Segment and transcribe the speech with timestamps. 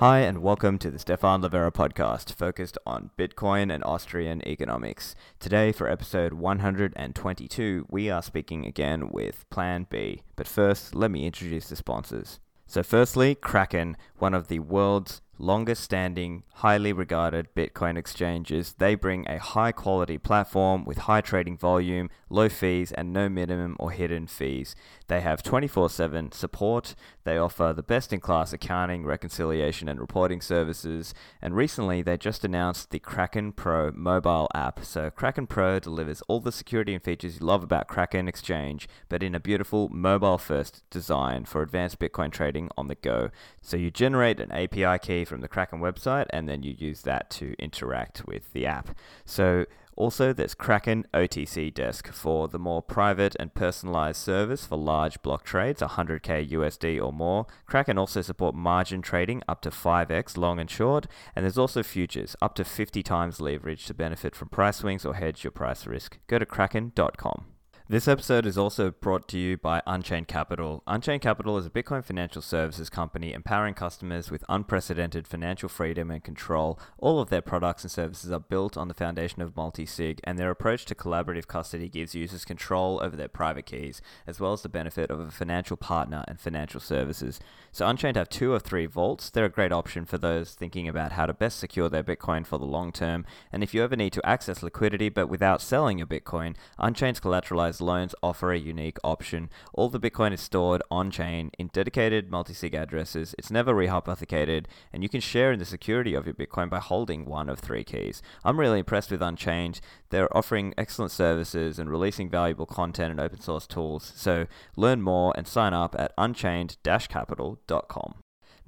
[0.00, 5.16] Hi, and welcome to the Stefan Livera podcast, focused on Bitcoin and Austrian economics.
[5.40, 10.22] Today, for episode 122, we are speaking again with Plan B.
[10.36, 12.38] But first, let me introduce the sponsors.
[12.68, 18.74] So, firstly, Kraken, one of the world's longest standing, highly regarded Bitcoin exchanges.
[18.78, 23.76] They bring a high quality platform with high trading volume, low fees, and no minimum
[23.78, 24.74] or hidden fees.
[25.06, 26.94] They have 24 7 support.
[27.24, 31.14] They offer the best in class accounting, reconciliation, and reporting services.
[31.40, 34.84] And recently, they just announced the Kraken Pro mobile app.
[34.84, 39.22] So, Kraken Pro delivers all the security and features you love about Kraken Exchange, but
[39.22, 43.30] in a beautiful mobile first design for advanced Bitcoin trading on the go.
[43.62, 47.30] So, you generate an API key from the Kraken website, and then you use that
[47.30, 48.96] to interact with the app.
[49.24, 49.66] So
[49.98, 55.42] also, there's Kraken OTC Desk for the more private and personalized service for large block
[55.42, 57.48] trades, 100k USD or more.
[57.66, 62.36] Kraken also support margin trading up to 5x long and short, and there's also futures
[62.40, 66.18] up to 50 times leverage to benefit from price swings or hedge your price risk.
[66.28, 67.57] Go to kraken.com.
[67.90, 70.82] This episode is also brought to you by Unchained Capital.
[70.86, 76.22] Unchained Capital is a Bitcoin financial services company empowering customers with unprecedented financial freedom and
[76.22, 76.78] control.
[76.98, 80.38] All of their products and services are built on the foundation of multi sig, and
[80.38, 84.60] their approach to collaborative custody gives users control over their private keys, as well as
[84.60, 87.40] the benefit of a financial partner and financial services.
[87.72, 89.30] So, Unchained have two or three vaults.
[89.30, 92.58] They're a great option for those thinking about how to best secure their Bitcoin for
[92.58, 93.24] the long term.
[93.50, 97.77] And if you ever need to access liquidity but without selling your Bitcoin, Unchained's collateralized
[97.80, 99.50] loans offer a unique option.
[99.72, 103.34] All the Bitcoin is stored on chain in dedicated multi sig addresses.
[103.38, 107.24] It's never rehypothecated, and you can share in the security of your Bitcoin by holding
[107.24, 108.22] one of three keys.
[108.44, 109.80] I'm really impressed with Unchained.
[110.10, 114.12] They're offering excellent services and releasing valuable content and open source tools.
[114.16, 118.14] So learn more and sign up at unchained capital.com.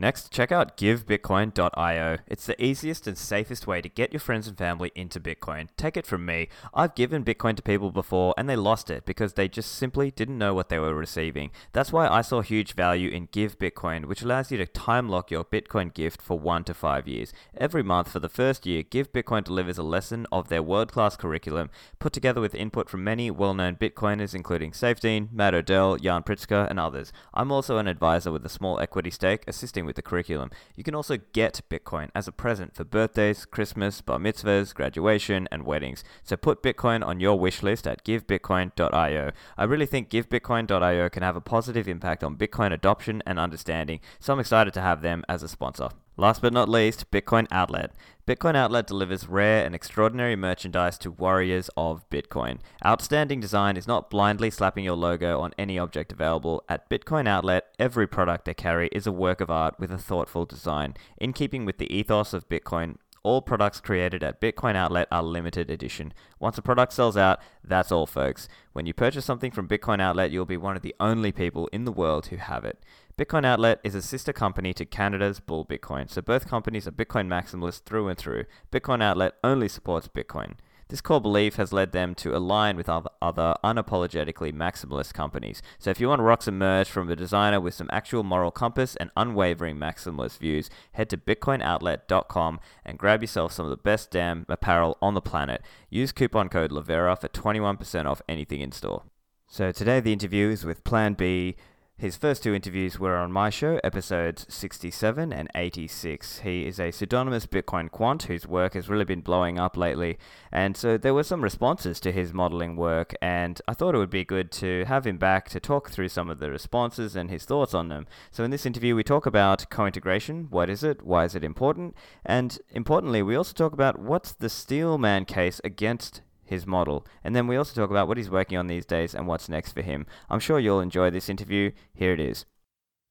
[0.01, 2.17] Next, check out givebitcoin.io.
[2.27, 5.69] It's the easiest and safest way to get your friends and family into Bitcoin.
[5.77, 9.35] Take it from me, I've given Bitcoin to people before and they lost it because
[9.35, 11.51] they just simply didn't know what they were receiving.
[11.75, 15.31] That's why I saw huge value in Give Bitcoin, which allows you to time lock
[15.31, 17.35] your Bitcoin gift for 1 to 5 years.
[17.55, 21.69] Every month for the first year, Give Bitcoin delivers a lesson of their world-class curriculum,
[21.99, 26.81] put together with input from many well-known Bitcoiners including Saifedean, Matt Odell, Yan Pritzker, and
[26.81, 27.13] others.
[27.35, 30.51] I'm also an advisor with a small equity stake assisting with the curriculum.
[30.77, 35.65] You can also get Bitcoin as a present for birthdays, Christmas, bar mitzvahs, graduation, and
[35.65, 36.05] weddings.
[36.23, 39.33] So put Bitcoin on your wish list at givebitcoin.io.
[39.57, 44.33] I really think givebitcoin.io can have a positive impact on Bitcoin adoption and understanding, so
[44.33, 45.91] I'm excited to have them as a sponsor.
[46.21, 47.95] Last but not least, Bitcoin Outlet.
[48.27, 52.59] Bitcoin Outlet delivers rare and extraordinary merchandise to warriors of Bitcoin.
[52.85, 56.63] Outstanding design is not blindly slapping your logo on any object available.
[56.69, 60.45] At Bitcoin Outlet, every product they carry is a work of art with a thoughtful
[60.45, 60.93] design.
[61.17, 65.71] In keeping with the ethos of Bitcoin, all products created at Bitcoin Outlet are limited
[65.71, 66.13] edition.
[66.39, 68.49] Once a product sells out, that's all, folks.
[68.73, 71.85] When you purchase something from Bitcoin Outlet, you'll be one of the only people in
[71.85, 72.83] the world who have it.
[73.19, 77.29] Bitcoin Outlet is a sister company to Canada's Bull Bitcoin, so both companies are Bitcoin
[77.29, 78.45] maximalists through and through.
[78.73, 80.55] Bitcoin Outlet only supports Bitcoin.
[80.91, 85.63] This core belief has led them to align with other, unapologetically maximalist companies.
[85.79, 88.51] So if you want to rock some merch from a designer with some actual moral
[88.51, 94.11] compass and unwavering maximalist views, head to bitcoinoutlet.com and grab yourself some of the best
[94.11, 95.63] damn apparel on the planet.
[95.91, 99.05] Use coupon code LIVERA for 21% off anything in store.
[99.47, 101.55] So today the interview is with Plan B,
[102.01, 106.39] his first two interviews were on my show, episodes 67 and 86.
[106.39, 110.17] He is a pseudonymous Bitcoin quant whose work has really been blowing up lately,
[110.51, 114.09] and so there were some responses to his modeling work, and I thought it would
[114.09, 117.45] be good to have him back to talk through some of the responses and his
[117.45, 118.07] thoughts on them.
[118.31, 121.95] So in this interview, we talk about co-integration, what is it, why is it important,
[122.25, 127.07] and importantly, we also talk about what's the Steelman case against his model.
[127.25, 129.73] And then we also talk about what he's working on these days and what's next
[129.73, 130.05] for him.
[130.29, 131.71] I'm sure you'll enjoy this interview.
[131.95, 132.45] Here it is.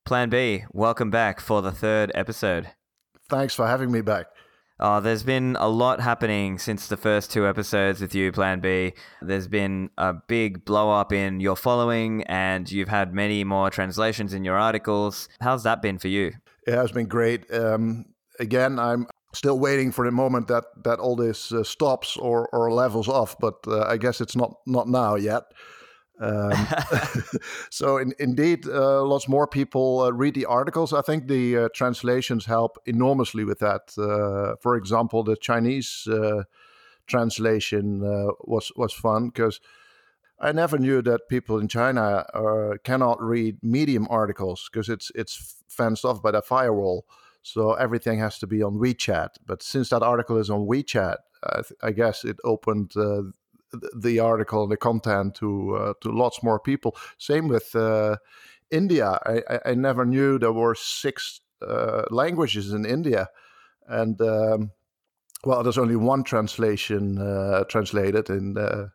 [0.06, 2.70] Plan B, welcome back for the third episode.
[3.30, 4.28] Thanks for having me back.
[4.80, 8.94] Uh, there's been a lot happening since the first two episodes with you, Plan B.
[9.22, 14.34] There's been a big blow up in your following, and you've had many more translations
[14.34, 15.28] in your articles.
[15.42, 16.32] How's that been for you?
[16.66, 17.54] It has been great.
[17.54, 18.06] Um,
[18.40, 22.72] again, I'm still waiting for the moment that that all this uh, stops or or
[22.72, 25.44] levels off but uh, i guess it's not not now yet.
[26.22, 26.52] Um,
[27.70, 30.92] so in, indeed uh, lots more people uh, read the articles.
[30.92, 33.94] I think the uh, translations help enormously with that.
[33.98, 36.08] Uh, for example the chinese
[37.08, 38.02] translation
[38.42, 39.62] was was fun because
[40.42, 42.26] I never knew that people in China
[42.84, 47.06] cannot read Medium articles because it's it's fenced off by the firewall.
[47.54, 49.30] So everything has to be on WeChat.
[49.46, 53.24] But since that article is on WeChat, I, th- I guess it opened uh,
[53.96, 56.96] the article and the content to uh, to lots more people.
[57.18, 58.18] Same with uh,
[58.72, 59.20] India.
[59.26, 63.30] I, I, never knew there were six uh, languages in India,
[63.88, 64.72] and um,
[65.44, 68.90] well, there's only one translation uh, translated in.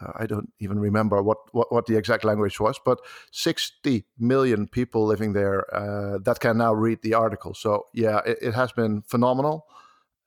[0.00, 2.98] Uh, I don't even remember what, what, what, the exact language was, but
[3.32, 7.54] 60 million people living there uh, that can now read the article.
[7.54, 9.66] So, yeah, it, it has been phenomenal.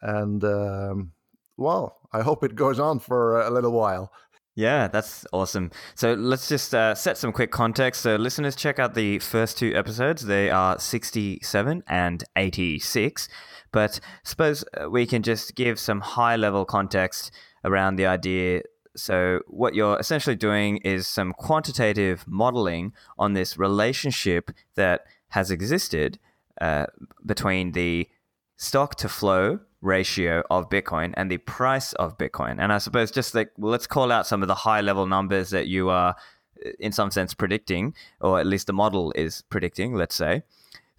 [0.01, 1.11] And, um,
[1.57, 4.11] well, I hope it goes on for a little while.
[4.55, 5.71] Yeah, that's awesome.
[5.95, 8.01] So let's just uh, set some quick context.
[8.01, 10.25] So, listeners, check out the first two episodes.
[10.25, 13.29] They are 67 and 86.
[13.71, 17.31] But suppose uh, we can just give some high level context
[17.63, 18.63] around the idea.
[18.95, 26.19] So, what you're essentially doing is some quantitative modeling on this relationship that has existed
[26.59, 26.87] uh,
[27.25, 28.09] between the
[28.57, 32.57] stock to flow ratio of Bitcoin and the price of Bitcoin.
[32.59, 35.49] And I suppose just like, well, let's call out some of the high level numbers
[35.49, 36.15] that you are,
[36.65, 40.43] uh, in some sense, predicting, or at least the model is predicting, let's say.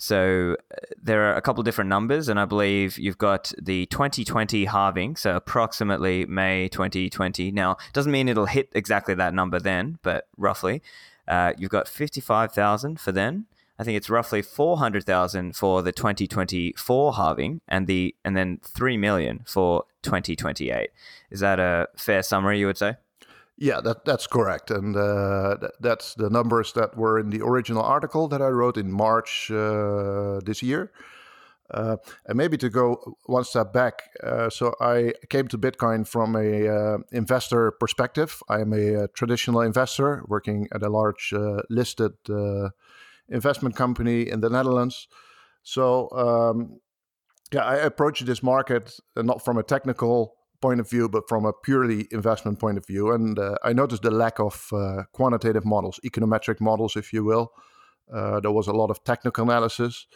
[0.03, 3.87] So uh, there are a couple of different numbers, and I believe you've got the
[3.87, 7.53] 2020 halving, so approximately May 2020.
[7.53, 10.83] Now, doesn't mean it'll hit exactly that number then, but roughly.
[11.29, 13.47] Uh, you've got 55,000 for then.
[13.79, 19.45] I think it's roughly 400,000 for the 2024 halving, and the and then 3 million
[19.47, 20.91] for 2028.
[21.31, 22.59] Is that a fair summary?
[22.59, 22.97] You would say?
[23.59, 27.83] Yeah, that that's correct, and uh, th- that's the numbers that were in the original
[27.83, 30.91] article that I wrote in March uh, this year.
[31.71, 31.97] Uh,
[32.27, 36.69] and maybe to go one step back, uh, so I came to Bitcoin from a
[36.69, 38.43] uh, investor perspective.
[38.49, 42.13] I am a, a, traditional investor working at a large uh, listed
[43.29, 45.09] investment company in the Netherlands.
[45.63, 46.81] So um,
[47.53, 51.53] yeah, I approached this market not from a technical point of view, but from a
[51.53, 53.13] purely investment point of view.
[53.13, 57.53] And uh, I noticed the lack of uh, quantitative models, econometric models, if you will.
[58.13, 60.07] Uh, there was a lot of technical analysis.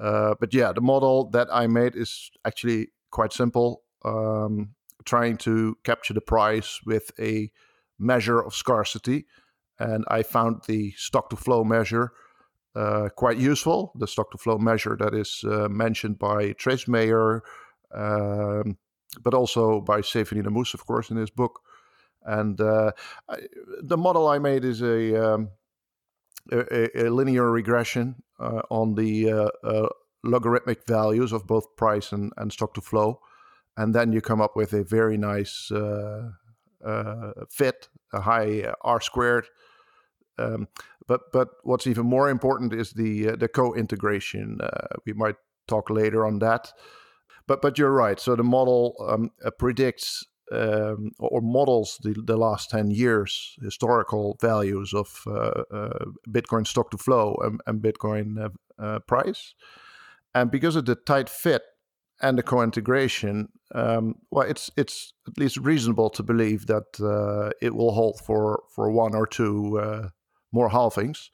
[0.00, 4.74] Uh, but yeah, the model that I made is actually quite simple, um,
[5.04, 7.50] trying to capture the price with a
[7.98, 9.26] measure of scarcity.
[9.78, 12.12] And I found the stock to flow measure
[12.74, 13.92] uh, quite useful.
[13.98, 17.42] The stock to flow measure that is uh, mentioned by Trace Mayer,
[17.94, 18.78] um,
[19.22, 21.60] but also by Saifedean Ammous, of course, in his book.
[22.24, 22.92] And uh,
[23.28, 23.38] I,
[23.82, 25.50] the model I made is a, um,
[26.52, 29.88] a, a, linear regression uh, on the uh, uh,
[30.22, 33.20] logarithmic values of both price and, and stock to flow.
[33.76, 35.72] And then you come up with a very nice
[37.48, 39.46] fit, a high R squared.
[40.40, 40.68] Um,
[41.06, 44.60] but but what's even more important is the uh, the co-integration.
[44.60, 45.36] Uh, we might
[45.66, 46.72] talk later on that.
[47.50, 48.20] But but you're right.
[48.20, 54.38] So the model um, uh, predicts um, or models the, the last 10 years historical
[54.40, 58.50] values of uh, uh, Bitcoin stock to flow and, and Bitcoin uh,
[58.80, 59.54] uh, price.
[60.32, 61.62] And because of the tight fit
[62.22, 67.74] and the co-integration, um, well, it's it's at least reasonable to believe that uh, it
[67.74, 70.08] will hold for for one or two
[70.52, 71.30] more halvings.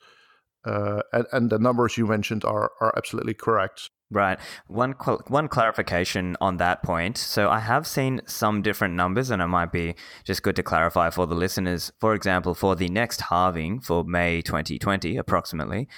[0.65, 3.91] And, and, the numbers you mentioned are, are absolutely correct.
[4.09, 4.39] Right.
[4.67, 4.93] One
[5.27, 7.17] one clarification on that point.
[7.17, 11.09] So I have seen some different numbers, and it might be just good to clarify
[11.09, 11.91] for the listeners.
[11.99, 15.89] For example, for the next halving for May 2020, approximately,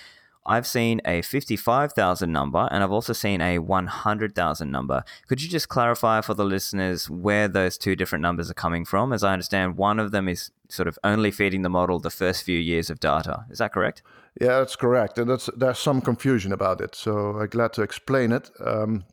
[0.45, 5.03] I've seen a 55,000 number and I've also seen a 100,000 number.
[5.27, 9.13] Could you just clarify for the listeners where those two different numbers are coming from?
[9.13, 12.43] As I understand, one of them is sort of only feeding the model the first
[12.43, 13.45] few years of data.
[13.49, 14.01] Is that correct?
[14.39, 15.17] Yeah, that's correct.
[15.17, 16.95] And that's, there's some confusion about it.
[16.95, 18.49] So I'm glad to explain it.
[18.63, 19.05] Um,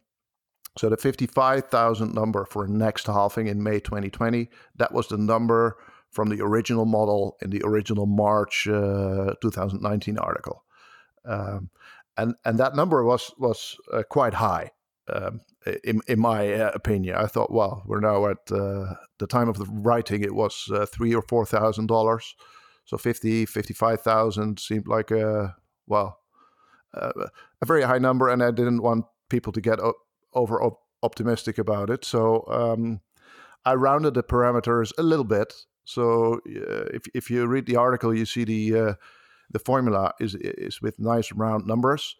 [0.79, 5.77] so the 55,000 number for next halving in May 2020, that was the number
[6.11, 10.65] from the original model in the original March uh, 2019 article.
[11.27, 11.71] Um,
[12.17, 14.71] and and that number was was uh, quite high
[15.13, 15.41] um,
[15.85, 17.17] in in my uh, opinion.
[17.17, 20.87] I thought, well, we're now at uh, the time of the writing, it was uh,
[20.87, 22.35] three or four thousand dollars,
[22.85, 25.57] so 50, 55,000 seemed like a
[25.87, 26.21] well
[26.95, 29.79] a very high number, and I didn't want people to get
[30.33, 32.07] over op- optimistic about it.
[32.07, 33.01] So um,
[33.67, 35.53] I rounded the parameters a little bit.
[35.85, 38.95] So if if you read the article, you see the uh,
[39.51, 42.17] the formula is is with nice round numbers,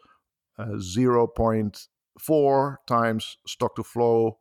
[0.59, 4.39] uh, 0.4 times stock to flow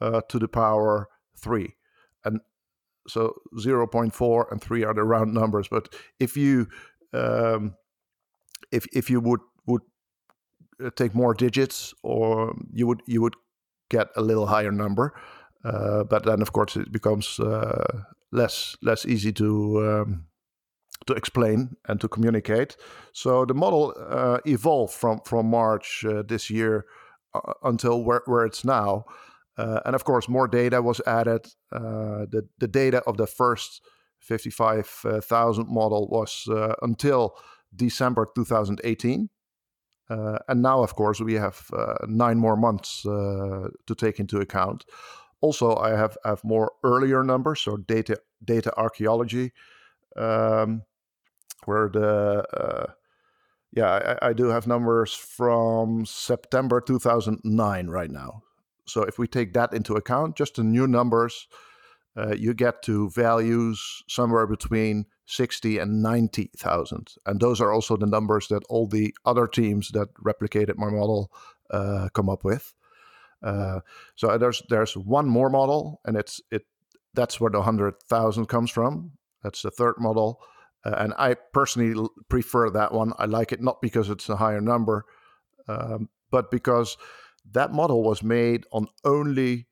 [0.00, 1.76] uh, to the power three,
[2.24, 2.40] and
[3.08, 5.68] so 0.4 and three are the round numbers.
[5.68, 6.68] But if you
[7.12, 7.74] um,
[8.72, 9.82] if if you would would
[10.84, 13.34] uh, take more digits, or you would you would
[13.88, 15.14] get a little higher number.
[15.64, 18.02] Uh, but then, of course, it becomes uh,
[18.32, 20.26] less less easy to um,
[21.04, 22.76] to explain and to communicate.
[23.12, 26.86] So the model uh, evolved from from March uh, this year
[27.34, 29.04] uh, until where, where it's now.
[29.58, 31.46] Uh, and of course, more data was added.
[31.72, 33.82] Uh, the the data of the first
[34.18, 34.86] fifty five
[35.22, 37.36] thousand model was uh, until
[37.74, 39.28] December two thousand eighteen.
[40.48, 41.70] and now, of course, we have
[42.06, 44.84] nine more months to take into account.
[45.40, 49.52] Also, I have have more earlier numbers, so data data archaeology,
[50.16, 50.82] um,
[51.64, 52.92] where the uh,
[53.72, 58.42] yeah I, I, do have numbers from September 2009 right now.
[58.86, 61.48] So if we take that into account, just the new numbers,
[62.16, 67.14] uh, you get to values somewhere between 60 and 90,000.
[67.26, 71.32] And those are also the numbers that all the other teams that replicated my model
[71.70, 72.72] uh, come up with.
[73.42, 73.80] Uh,
[74.14, 76.64] so there's there's one more model, and it's it
[77.14, 79.12] that's where the hundred thousand comes from.
[79.46, 80.40] That's the third model,
[80.84, 83.12] uh, and I personally prefer that one.
[83.16, 85.04] I like it not because it's a higher number,
[85.68, 86.96] um, but because
[87.52, 89.68] that model was made on only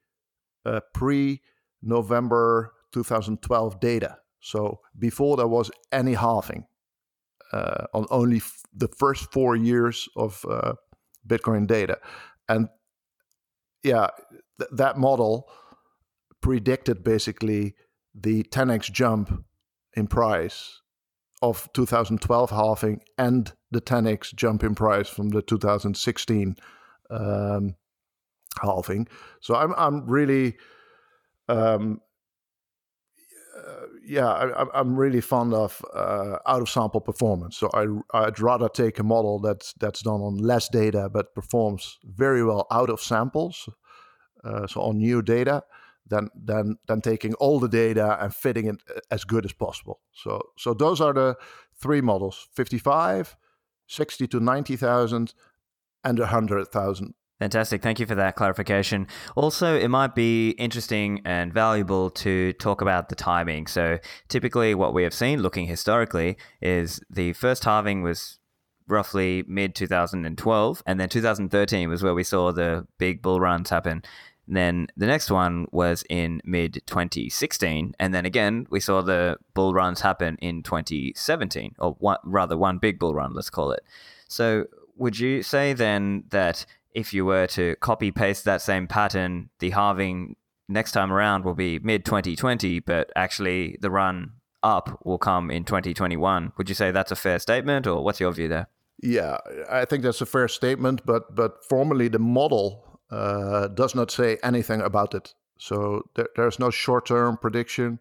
[0.64, 1.42] uh, pre
[1.82, 4.18] November 2012 data.
[4.38, 6.66] So before there was any halving
[7.52, 10.74] uh, on only f- the first four years of uh,
[11.26, 11.98] Bitcoin data,
[12.48, 12.68] and
[13.82, 14.06] yeah,
[14.60, 15.50] th- that model
[16.40, 17.74] predicted basically
[18.14, 19.44] the 10x jump
[19.96, 20.80] in price
[21.42, 26.56] of 2012 halving and the 10x jump in price from the 2016
[27.10, 27.74] um,
[28.62, 29.08] halving.
[29.40, 30.56] So I'm I'm really
[31.48, 32.00] um,
[33.56, 37.56] uh, yeah, I, am really fond of uh, out of sample performance.
[37.56, 37.86] So I,
[38.26, 42.66] I'd rather take a model that's that's done on less data but performs very well
[42.70, 43.68] out of samples,
[44.44, 45.62] uh, so on new data,
[46.06, 50.00] than than than taking all the data and fitting it uh, as good as possible.
[50.12, 51.36] So so those are the
[51.80, 53.36] three models: 55,
[53.86, 55.34] 60 to 90,000,
[56.04, 57.82] and 100,000 Fantastic.
[57.82, 59.08] Thank you for that clarification.
[59.34, 63.66] Also, it might be interesting and valuable to talk about the timing.
[63.66, 68.38] So, typically, what we have seen looking historically is the first halving was
[68.86, 74.04] roughly mid 2012, and then 2013 was where we saw the big bull runs happen.
[74.46, 79.72] Then the next one was in mid 2016, and then again we saw the bull
[79.72, 83.84] runs happen in 2017, or one, rather one big bull run, let's call it.
[84.28, 89.50] So, would you say then that if you were to copy paste that same pattern,
[89.58, 90.36] the halving
[90.68, 94.32] next time around will be mid 2020, but actually the run
[94.62, 96.52] up will come in 2021.
[96.56, 98.68] Would you say that's a fair statement, or what's your view there?
[99.02, 99.38] Yeah,
[99.70, 104.38] I think that's a fair statement, but but formally the model uh, does not say
[104.42, 105.34] anything about it.
[105.58, 108.00] So there, there's no short-term prediction.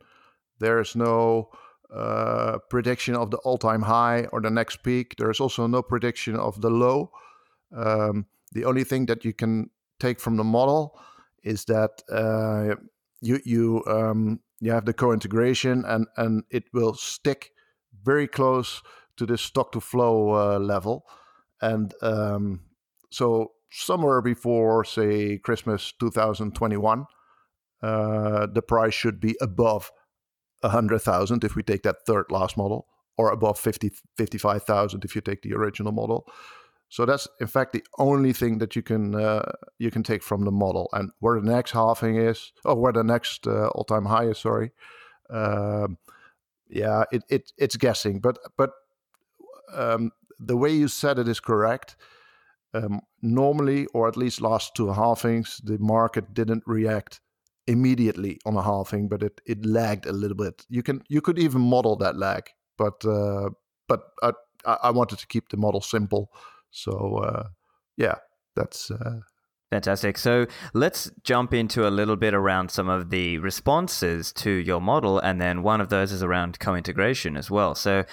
[0.60, 1.50] There's no
[1.94, 5.16] uh, prediction of the all-time high or the next peak.
[5.18, 7.12] There's also no prediction of the low.
[7.76, 11.00] Um, the only thing that you can take from the model
[11.44, 12.76] is that uh,
[13.22, 17.52] you you um, you have the co-integration and and it will stick
[18.04, 18.82] very close
[19.18, 21.06] to this stock to flow uh, level,
[21.62, 22.62] and um,
[23.10, 27.06] so somewhere before say Christmas 2021,
[27.82, 29.92] uh, the price should be above
[30.64, 32.88] hundred thousand if we take that third last model,
[33.18, 36.26] or above 50 55,000 if you take the original model.
[36.88, 40.46] So that's in fact the only thing that you can uh, you can take from
[40.46, 40.90] the model.
[40.94, 44.38] And where the next halving is, or where the next uh, all time high is,
[44.38, 44.72] sorry,
[45.30, 45.98] um,
[46.70, 48.20] yeah, it, it it's guessing.
[48.20, 48.72] But but
[49.74, 51.96] um, the way you said it is correct.
[52.74, 57.22] Um, normally, or at least last two halvings, the market didn't react
[57.68, 60.66] immediately on a halving, but it, it lagged a little bit.
[60.70, 63.50] You can you could even model that lag, but uh,
[63.88, 64.32] but I,
[64.66, 66.32] I wanted to keep the model simple
[66.74, 67.44] so uh,
[67.96, 68.16] yeah,
[68.56, 68.92] that's.
[68.92, 69.22] Uh,
[69.72, 70.20] Fantastic.
[70.20, 75.18] So let's jump into a little bit around some of the responses to your model,
[75.18, 77.74] and then one of those is around co-integration as well.
[77.74, 78.04] So,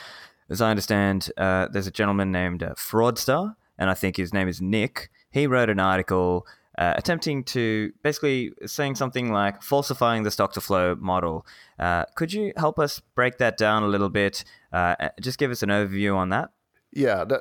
[0.48, 4.46] as I understand, uh, there's a gentleman named uh, Fraudster, and I think his name
[4.46, 5.10] is Nick.
[5.32, 6.46] He wrote an article
[6.78, 11.44] uh, attempting to basically saying something like falsifying the stock to flow model.
[11.78, 14.44] Uh, could you help us break that down a little bit?
[14.72, 16.50] Uh, just give us an overview on that.
[16.92, 17.40] Yeah, that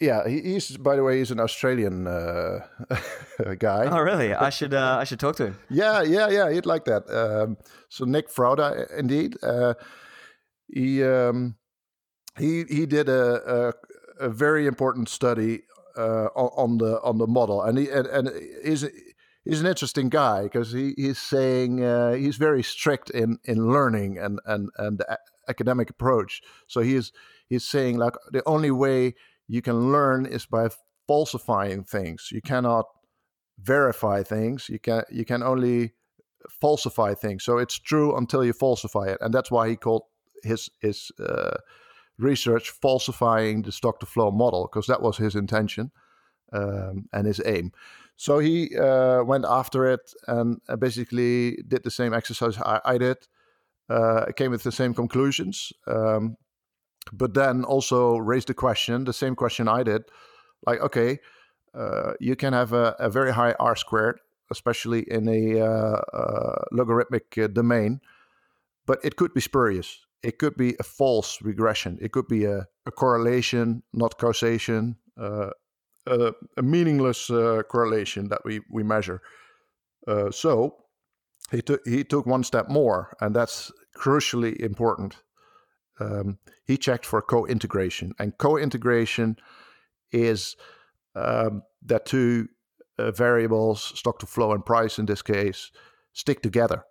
[0.00, 2.60] yeah, he's by the way, he's an Australian uh,
[3.58, 3.86] guy.
[3.86, 4.34] Oh, really?
[4.34, 5.58] I should uh, I should talk to him.
[5.70, 6.50] Yeah, yeah, yeah.
[6.50, 7.08] He'd like that.
[7.08, 7.56] Um,
[7.88, 9.74] so Nick Frauda, indeed, uh,
[10.66, 11.56] he um,
[12.36, 13.72] he he did a,
[14.22, 15.62] a, very important study
[15.96, 18.30] uh, on the on the model, and he and, and
[18.64, 18.84] he's
[19.44, 24.18] he's an interesting guy because he, he's saying uh, he's very strict in in learning
[24.18, 25.02] and and and
[25.48, 26.42] academic approach.
[26.66, 27.12] So he's
[27.48, 29.14] he's saying like the only way
[29.48, 30.68] you can learn is by
[31.06, 32.30] falsifying things.
[32.32, 32.86] You cannot
[33.58, 34.68] verify things.
[34.68, 35.92] You can you can only
[36.60, 37.44] falsify things.
[37.44, 40.04] So it's true until you falsify it, and that's why he called
[40.42, 41.56] his his uh,
[42.22, 45.90] research falsifying the stock to flow model because that was his intention
[46.52, 47.72] um, and his aim.
[48.16, 52.98] So he uh, went after it and uh, basically did the same exercise I, I
[52.98, 53.16] did.
[53.88, 56.36] Uh, came with the same conclusions, um,
[57.12, 60.02] but then also raised the question, the same question I did,
[60.66, 61.18] like, okay,
[61.74, 66.64] uh, you can have a, a, very high R squared, especially in a uh, uh,
[66.70, 68.00] logarithmic domain,
[68.86, 71.98] but it could be spurious it could be a false regression.
[72.00, 75.50] It could be a, a correlation, not causation, uh,
[76.06, 79.20] a, a, meaningless uh, correlation that we, we measure.
[80.06, 80.76] Uh, so
[81.50, 85.16] he, took he took one step more, and that's crucially important.
[86.00, 89.36] Um, he checked for co-integration, and co-integration
[90.10, 90.56] is
[91.14, 92.48] um, that two
[92.98, 95.70] uh, variables, stock to flow and price in this case,
[96.12, 96.84] stick together.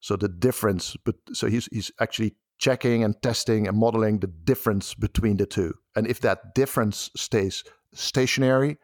[0.00, 4.94] So the difference, but so he's he's actually checking and testing and modeling the difference
[4.94, 5.74] between the two.
[5.94, 8.78] And if that difference stays stationary,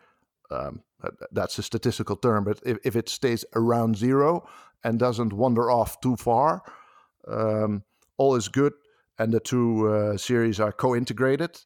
[0.51, 0.83] um,
[1.33, 4.47] that's a statistical term, but if, if it stays around zero
[4.85, 6.63] and doesn't wander off too far,
[7.27, 7.83] um,
[8.19, 8.73] all is good.
[9.19, 11.61] And the two uh, series are co integrated,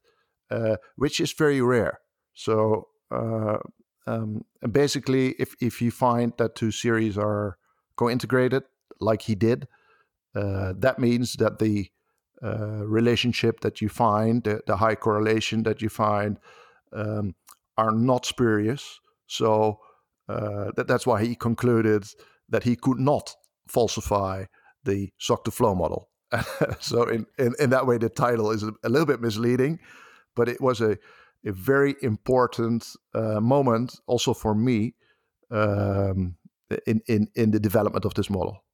[0.51, 2.01] uh, which is very rare.
[2.35, 3.59] So uh,
[4.07, 7.57] um, basically, if, if you find that two series are
[7.97, 8.65] co integrated,
[9.01, 9.69] like he did,
[10.35, 11.91] uh, that means that the
[12.43, 16.39] uh, relationship that you find, the, the, high correlation that you find,
[16.93, 17.35] um,
[17.77, 19.01] are not spurious.
[19.27, 19.81] So
[20.29, 22.05] uh, that, that's why he concluded
[22.49, 23.35] that he could not
[23.69, 24.45] falsify
[24.85, 26.09] the stock to flow model.
[26.81, 29.79] so in, in, in, that way, the title is a, a, little bit misleading,
[30.35, 30.99] but it was a,
[31.45, 34.95] a very important uh, moment also for me
[35.51, 36.37] um,
[36.87, 38.65] in, in, in the development of this model.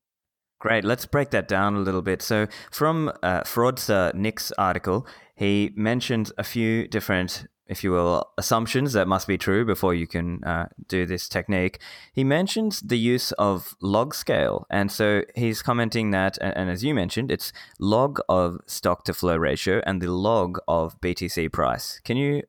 [0.63, 0.85] Great.
[0.85, 2.23] Let's break that down a little bit.
[2.23, 8.93] So, from uh, fraudster Nick's article, he mentioned a few different, if you will, assumptions
[8.93, 11.81] that must be true before you can uh, do this technique.
[12.13, 14.69] He mentions the use of log scale.
[14.71, 19.37] And so he's commenting that, and as you mentioned, it's log of stock to flow
[19.37, 22.01] ratio and the log of BTC price.
[22.05, 22.45] Can you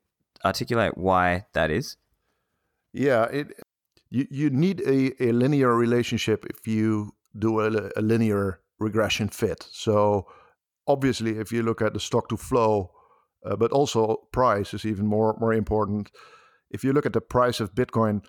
[0.46, 1.98] articulate why that is?
[2.94, 3.60] Yeah, it,
[4.12, 9.68] you, you need a, a linear relationship if you do a, a linear regression fit.
[9.72, 10.28] So
[10.88, 12.92] obviously, if you look at the stock to flow,
[13.46, 16.12] uh, but also price is even more more important.
[16.70, 18.24] If you look at the price of Bitcoin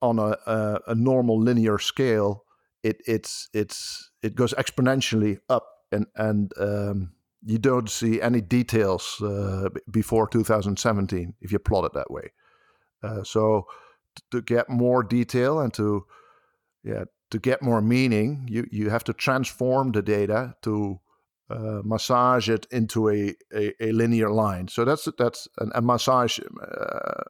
[0.00, 2.44] on a, a, a normal linear scale,
[2.82, 7.12] it it's it's it goes exponentially up, and and um,
[7.44, 12.32] you don't see any details uh, before 2017 if you plot it that way.
[13.02, 13.66] Uh, so
[14.30, 16.04] to get more detail and to
[16.84, 21.00] yeah to get more meaning, you, you have to transform the data to
[21.48, 24.68] uh, massage it into a, a, a, linear line.
[24.68, 27.24] So that's that's a massage uh,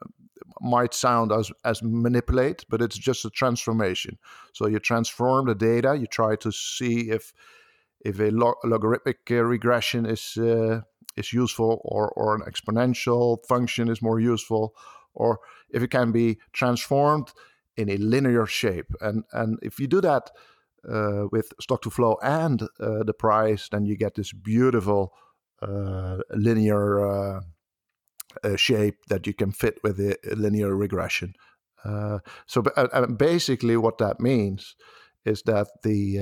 [0.60, 4.18] might sound as as manipulate, but it's just a transformation.
[4.52, 5.96] So you transform the data.
[5.96, 7.32] You try to see if
[8.04, 10.80] if a log- logarithmic regression is uh,
[11.16, 14.74] is useful, or or an exponential function is more useful,
[15.14, 15.38] or
[15.70, 17.32] if it can be transformed
[17.76, 18.92] in a linear shape.
[19.00, 20.30] And and if you do that
[20.88, 25.12] uh, with stock to flow and uh, the price, then you get this beautiful
[25.62, 27.40] uh, linear uh,
[28.42, 31.34] uh, shape that you can fit with a, linear regression.
[31.84, 32.62] Uh, so
[33.16, 34.74] basically, what that means
[35.24, 36.18] is that the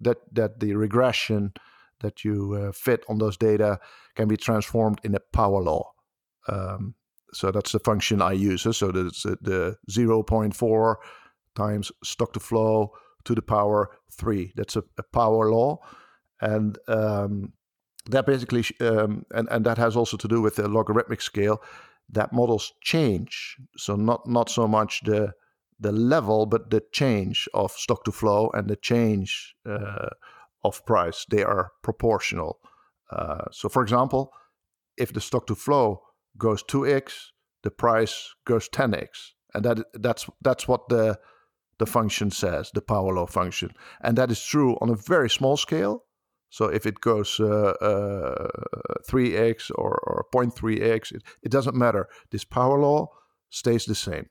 [0.00, 1.52] that that the regression
[2.00, 3.80] that you fit on those data
[4.14, 5.90] can be transformed in a power law.
[6.46, 6.94] Um,
[7.32, 8.62] so that's the function I use.
[8.62, 10.94] So that's the 0.4
[11.54, 12.92] times stock to flow
[13.24, 14.52] to the power 3.
[14.56, 15.78] That's a, a power law.
[16.40, 17.52] And um,
[18.06, 21.62] that basically, um, and, and that has also to do with the logarithmic scale,
[22.10, 23.56] that models change.
[23.76, 25.32] So not, not so much the,
[25.78, 30.10] the level, but the change of stock to flow and the change uh,
[30.64, 31.26] of price.
[31.28, 32.60] They are proportional.
[33.10, 34.32] Uh, so for example,
[34.96, 36.02] if the stock to flow
[36.38, 37.12] goes 2x,
[37.62, 39.08] the price goes 10x.
[39.54, 41.18] And that that's that's what the
[41.78, 43.70] the function says, the power law function.
[44.00, 46.04] And that is true on a very small scale,
[46.50, 48.48] So if it goes uh, uh,
[49.08, 52.08] 3x or, or 0.3x, it, it doesn't matter.
[52.30, 53.08] This power law
[53.50, 54.26] stays the same.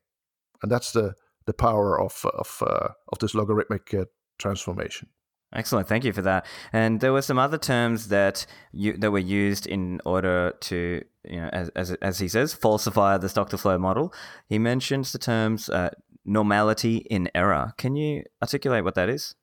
[0.63, 1.13] And that's the,
[1.45, 4.05] the power of, of, uh, of this logarithmic uh,
[4.39, 5.09] transformation.
[5.53, 6.45] Excellent, thank you for that.
[6.73, 11.37] And there were some other terms that you, that were used in order to, you
[11.37, 14.13] know, as, as, as he says, falsify the stock to flow model.
[14.47, 15.91] He mentions the terms uh,
[16.25, 17.73] normality in error.
[17.77, 19.35] Can you articulate what that is?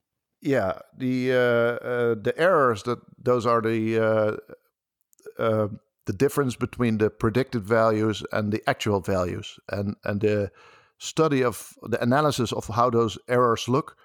[0.42, 5.68] Yeah, the uh, uh, the errors that those are the uh, uh,
[6.04, 10.50] the difference between the predicted values and the actual values, and and the
[10.98, 13.96] study of the analysis of how those errors look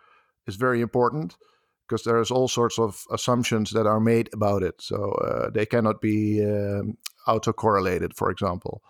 [0.48, 1.36] is very important
[1.90, 4.80] because there's all sorts of assumptions that are made about it.
[4.80, 6.98] So uh, they cannot be um,
[7.28, 8.84] autocorrelated, for example,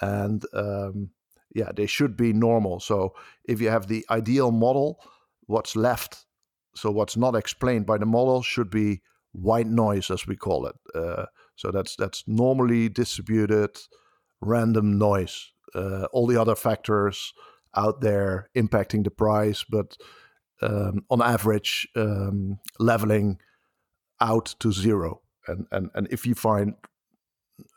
[0.00, 1.10] and um,
[1.54, 2.80] yeah, they should be normal.
[2.80, 3.14] So
[3.44, 5.00] if you have the ideal model,
[5.46, 6.26] what's left,
[6.74, 10.76] so what's not explained by the model, should be white noise, as we call it.
[10.94, 13.78] Uh, so that's that's normally distributed
[14.40, 15.52] random noise.
[15.74, 17.32] Uh, all the other factors
[17.76, 19.96] out there impacting the price, but
[20.64, 23.38] um, on average um, leveling
[24.20, 25.20] out to zero.
[25.46, 26.74] And, and and if you find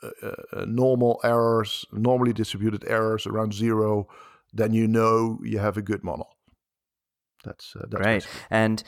[0.01, 0.09] uh,
[0.53, 4.07] uh, normal errors, normally distributed errors around zero,
[4.53, 6.29] then you know you have a good model.
[7.43, 8.27] That's, uh, that's great.
[8.49, 8.83] And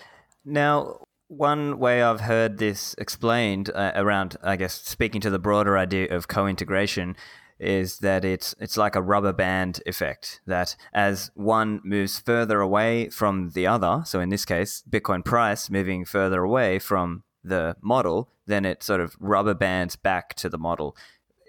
[0.45, 5.77] now, one way I've heard this explained uh, around, I guess, speaking to the broader
[5.77, 7.15] idea of co-integration,
[7.59, 10.41] is that it's it's like a rubber band effect.
[10.45, 15.69] That as one moves further away from the other, so in this case, Bitcoin price
[15.69, 20.57] moving further away from the model, then it sort of rubber bands back to the
[20.57, 20.95] model.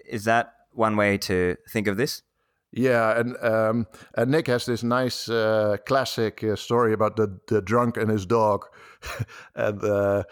[0.07, 2.23] Is that one way to think of this?
[2.71, 7.61] Yeah, and um, and Nick has this nice uh, classic uh, story about the the
[7.61, 8.65] drunk and his dog,
[9.55, 10.23] and uh,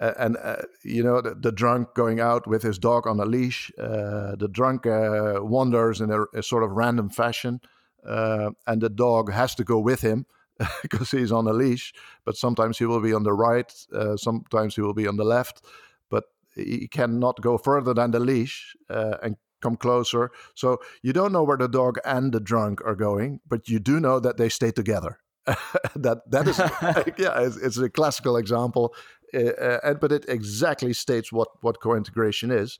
[0.00, 3.70] and uh, you know the, the, drunk going out with his dog on a leash.
[3.78, 7.60] Uh, the drunk uh, wanders in a, a, sort of random fashion,
[8.04, 10.26] and the dog has to go with him
[10.82, 11.92] because he's on a leash.
[12.24, 15.24] But sometimes he will be on the right, uh, sometimes he will be on the
[15.24, 15.64] left,
[16.10, 20.30] but he cannot go further than the leash uh, and come closer.
[20.54, 23.98] So you don't know where the dog and the drunk are going, but you do
[24.00, 25.18] know that they stay together.
[25.94, 26.58] that that is
[27.18, 28.94] yeah, it's, it's, a classical example,
[29.34, 32.78] uh, and but it exactly states what what co-integration is,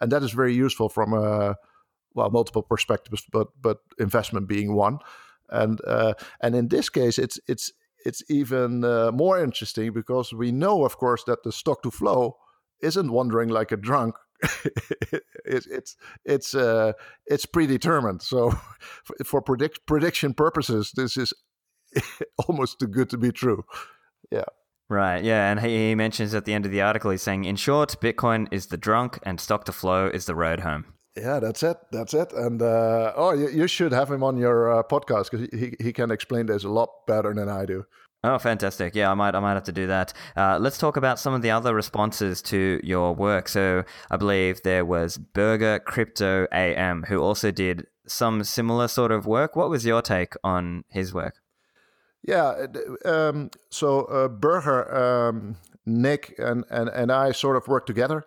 [0.00, 1.56] and that is very useful from a
[2.14, 4.98] well multiple perspectives, but but investment being one
[5.50, 7.72] and uh, and in this case, it's it's
[8.04, 12.36] it's even uh, more interesting because we know, of course, that the stock to flow
[12.82, 14.14] isn't wandering like a drunk.
[14.64, 16.92] it, it's it's uh,
[17.26, 18.22] it's predetermined.
[18.22, 18.50] So
[19.24, 21.32] for predict prediction purposes, this is
[22.48, 23.64] almost too good to be true.
[24.30, 24.44] Yeah.
[24.90, 27.56] Right, yeah, and he he mentions at the end of the article, he's saying, in
[27.56, 30.84] short, Bitcoin is the drunk and stock to flow is the road home.
[31.16, 31.76] Yeah, that's it.
[31.92, 32.32] That's it.
[32.32, 35.92] And uh, oh, you, you, should have him on your uh, podcast because he, he
[35.92, 37.86] can explain this a lot better than I do.
[38.24, 38.94] Oh, fantastic!
[38.94, 40.12] Yeah, I might I might have to do that.
[40.36, 43.48] Uh, let's talk about some of the other responses to your work.
[43.48, 49.26] So I believe there was Burger Crypto AM who also did some similar sort of
[49.26, 49.56] work.
[49.56, 51.34] What was your take on his work?
[52.26, 52.66] Yeah,
[53.04, 58.24] um, so uh, Burger, um, Nick, and, and and I sort of worked together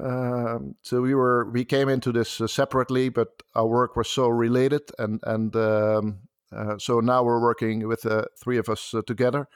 [0.00, 4.28] um, so we were we came into this uh, separately, but our work was so
[4.28, 6.18] related, and and um,
[6.52, 9.48] uh, so now we're working with uh, three of us uh, together.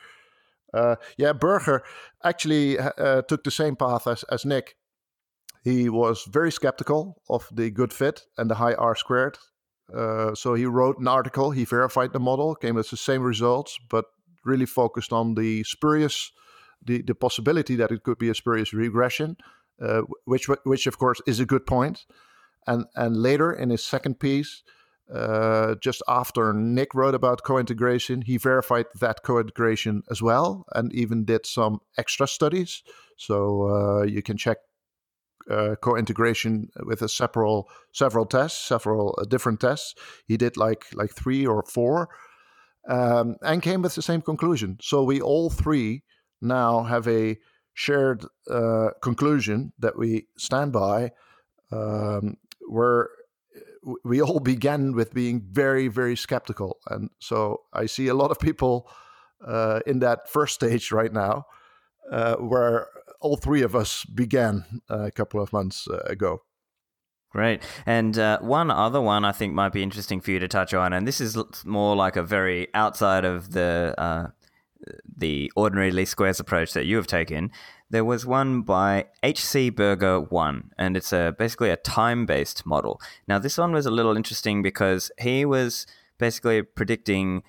[0.74, 1.83] Uh, yeah, Burger
[2.24, 2.76] actually
[3.28, 4.76] took the same path as, as Nick.
[5.62, 9.37] He was very skeptical of the good fit and the high R squared.
[10.35, 11.50] So he wrote an article.
[11.50, 14.07] He verified the model, came with the same results, but
[14.44, 16.33] really focused on the spurious,
[16.85, 19.37] the the possibility that it could be a spurious regression
[19.83, 22.07] uh, which which of course is a good point.
[22.66, 24.62] And and later in his second piece,
[25.12, 31.24] uh, just after Nick wrote about co-integration, he verified that co-integration as well, and even
[31.24, 32.83] did some extra studies.
[33.16, 34.59] So uh, you can check
[35.50, 39.94] uh, co-integration with a several several tests, several uh, different tests.
[40.26, 42.09] He did like like three or four,
[42.88, 44.78] um, and came with the same conclusion.
[44.81, 46.02] So we all three
[46.40, 47.37] now have a
[47.74, 51.12] shared uh, conclusion that we stand by,
[51.70, 52.37] um,
[52.68, 53.09] where
[54.05, 56.78] we all began with being very, very skeptical.
[56.88, 58.88] And so I see a lot of people
[59.46, 61.46] uh, in that first stage right now,
[62.11, 62.88] uh, where
[63.21, 66.43] all three of us began a couple of months uh, ago.
[67.31, 67.62] Great.
[67.87, 70.93] And uh, one other one I think might be interesting for you to touch on,
[70.93, 74.27] and this is more like a very outside of the uh,
[75.17, 77.51] the ordinary least squares approach that you have taken,
[77.91, 83.01] there was one by HC Burger 1, and it's a basically a time based model.
[83.29, 85.87] Now, this one was a little interesting because he was
[86.19, 87.43] basically predicting,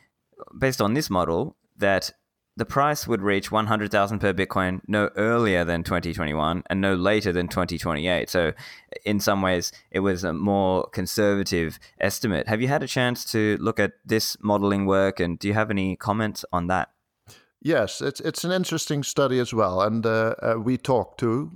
[0.59, 2.11] based on this model, that
[2.55, 7.47] the price would reach 100,000 per Bitcoin no earlier than 2021 and no later than
[7.47, 8.29] 2028.
[8.29, 8.53] So,
[9.05, 12.47] in some ways, it was a more conservative estimate.
[12.47, 15.71] Have you had a chance to look at this modeling work and do you have
[15.71, 16.89] any comments on that?
[17.61, 21.51] Yes, it's it's an interesting study as well, and uh, uh, we talked to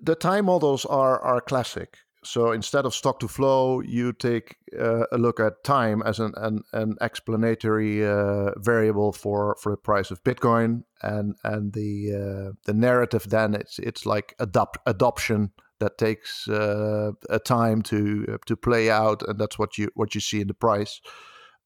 [0.00, 1.98] the time models are are classic.
[2.22, 6.34] So instead of stock to flow, you take uh, a look at time as an
[6.36, 12.52] an, an explanatory uh, variable for, for the price of Bitcoin, and and the uh,
[12.66, 18.36] the narrative then it's it's like adopt adoption that takes uh, a time to uh,
[18.44, 21.00] to play out, and that's what you what you see in the price,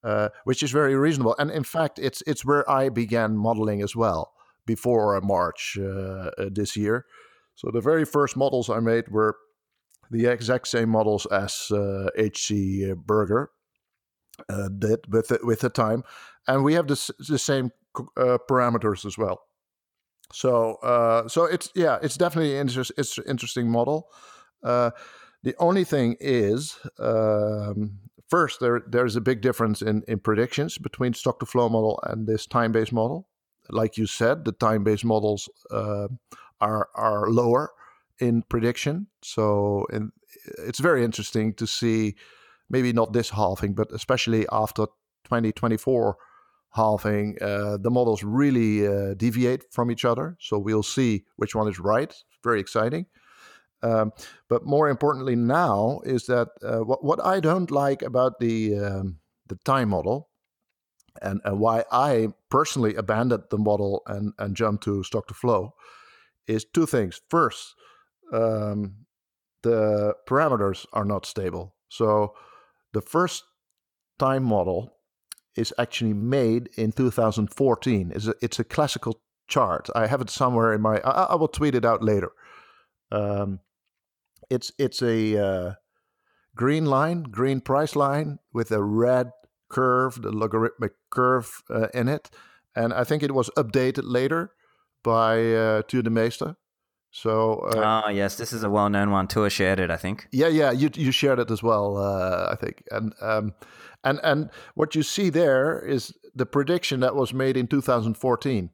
[0.04, 1.34] uh, which is very reasonable.
[1.36, 4.32] And in fact, it's it's where I began modeling as well
[4.66, 5.76] before March
[6.38, 7.06] this year.
[7.56, 9.36] So the very first models I made were
[10.14, 13.50] the exact same models as uh, HC Burger
[14.48, 16.04] uh, did with the, with the time,
[16.46, 17.70] and we have the the same
[18.16, 19.40] uh, parameters as well.
[20.32, 24.08] So uh, so it's yeah, it's definitely an inter- it's interesting model.
[24.62, 24.90] Uh,
[25.42, 27.98] the only thing is, um,
[28.30, 32.26] first there there's a big difference in in predictions between stock to flow model and
[32.26, 33.28] this time based model.
[33.70, 36.08] Like you said, the time based models uh,
[36.60, 37.72] are are lower
[38.20, 39.08] in prediction.
[39.22, 40.12] So in,
[40.58, 42.14] it's very interesting to see,
[42.70, 44.86] maybe not this halving, but especially after
[45.24, 46.16] 2024
[46.70, 50.36] halving, uh, the models really uh, deviate from each other.
[50.40, 52.14] So we'll see which one is right.
[52.42, 53.06] Very exciting.
[53.82, 54.12] Um,
[54.48, 59.18] but more importantly now is that uh, what, what I don't like about the um,
[59.46, 60.30] the time model
[61.20, 65.74] and, and why I personally abandoned the model and, and jumped to stock to flow
[66.46, 67.20] is two things.
[67.28, 67.74] First,
[68.32, 69.06] um,
[69.62, 71.74] the parameters are not stable.
[71.88, 72.34] So
[72.92, 73.44] the first
[74.18, 74.94] time model
[75.56, 78.12] is actually made in 2014.
[78.14, 79.88] It's a, it's a classical chart.
[79.94, 80.98] I have it somewhere in my.
[81.00, 82.32] I, I will tweet it out later.
[83.10, 83.60] Um,
[84.50, 85.74] it's it's a uh,
[86.54, 89.30] green line, green price line with a red
[89.70, 92.30] curve, the logarithmic curve uh, in it,
[92.74, 94.52] and I think it was updated later
[95.02, 96.56] by uh, Tuur Demeester.
[97.14, 99.28] So uh, ah, yes, this is a well-known one.
[99.28, 100.26] Tuur shared it, I think.
[100.32, 102.82] Yeah, yeah, you you shared it as well, uh, I think.
[102.90, 103.54] And um,
[104.02, 108.70] and and what you see there is the prediction that was made in 2014,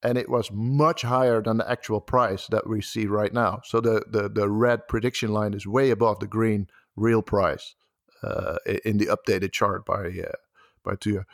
[0.00, 3.62] and it was much higher than the actual price that we see right now.
[3.64, 7.74] So the the the red prediction line is way above the green real price
[8.22, 10.36] uh, in the updated chart by uh,
[10.84, 11.24] by Tuur.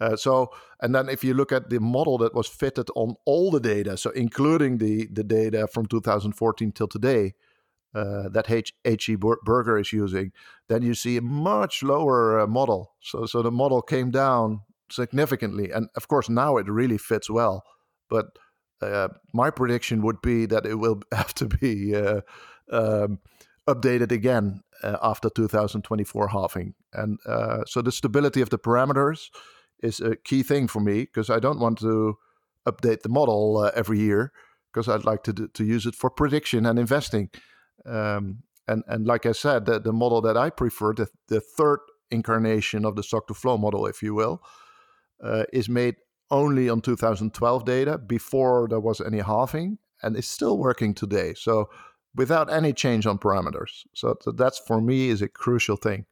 [0.00, 3.50] Uh, so, and then if you look at the model that was fitted on all
[3.50, 7.34] the data, so including the the data from 2014 till today,
[7.94, 10.32] uh, that H HE Burger is using,
[10.68, 12.92] then you see a much lower uh, model.
[13.00, 17.64] So, so the model came down significantly, and of course now it really fits well.
[18.08, 18.38] But
[18.80, 22.20] uh, my prediction would be that it will have to be uh,
[22.70, 23.18] um,
[23.66, 27.18] updated again uh, after 2024 halving, and
[27.66, 29.30] so the stability of the parameters
[29.82, 32.16] is a key thing for me because I don't want to
[32.66, 34.32] update the model uh, every year
[34.72, 37.30] because I'd like to to use it for prediction and investing.
[37.86, 41.80] Um, and and like I said, the, the model that I prefer, the, the third
[42.10, 44.42] incarnation of the stock to flow model, if you will,
[45.22, 45.96] uh, is made
[46.30, 51.34] only on 2012 data before there was any halving, and it's still working today.
[51.34, 51.70] So
[52.14, 53.84] without any change on parameters.
[53.94, 56.06] So, so that's for me is a crucial thing.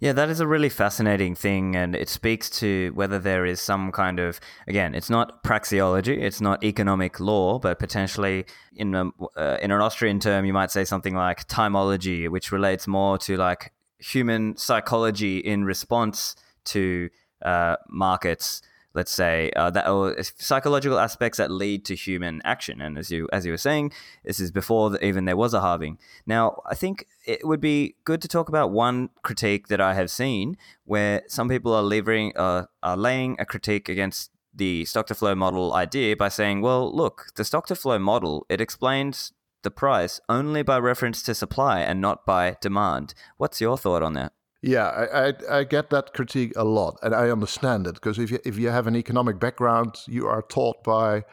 [0.00, 3.92] Yeah, that is a really fascinating thing, and it speaks to whether there is some
[3.92, 9.58] kind of again, it's not praxeology, it's not economic law, but potentially in a, uh,
[9.60, 13.74] in an Austrian term, you might say something like thymology, which relates more to like
[13.98, 16.34] human psychology in response
[16.64, 17.10] to
[17.42, 18.62] uh, markets
[18.94, 22.80] let's say uh, that or psychological aspects that lead to human action.
[22.80, 23.92] And as you as you were saying
[24.24, 25.98] this is before the, even there was a halving.
[26.26, 30.10] Now i think it would be good to talk about one critique that i have
[30.10, 35.14] seen where some people are leaving uh, are laying a critique against the stock to
[35.14, 39.70] flow model idea by saying well look the stock to flow model it explains the
[39.70, 43.14] price only by reference to supply and not by demand.
[43.36, 47.14] What's your thought on that yeah, I, I, I get that critique a lot, and
[47.14, 50.84] I understand it because if you if you have an economic background, you are taught
[50.84, 51.24] by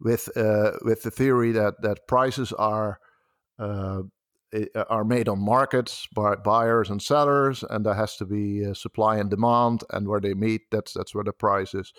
[0.00, 2.98] with uh, with the theory that that prices are
[3.58, 4.02] uh,
[4.90, 9.30] are made on markets by buyers and sellers, and there has to be supply and
[9.30, 11.92] demand, and where they meet, that's that's where the price is.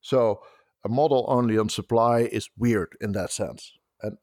[0.00, 0.40] So
[0.84, 3.72] a model only on supply is weird in that sense,
[4.02, 4.16] and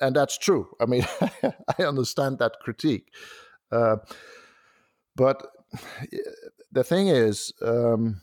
[0.00, 0.68] and that's true.
[0.80, 1.06] I mean,
[1.78, 3.08] I understand that critique,
[3.70, 3.96] uh,
[5.16, 5.46] but
[6.70, 8.20] the thing is, um,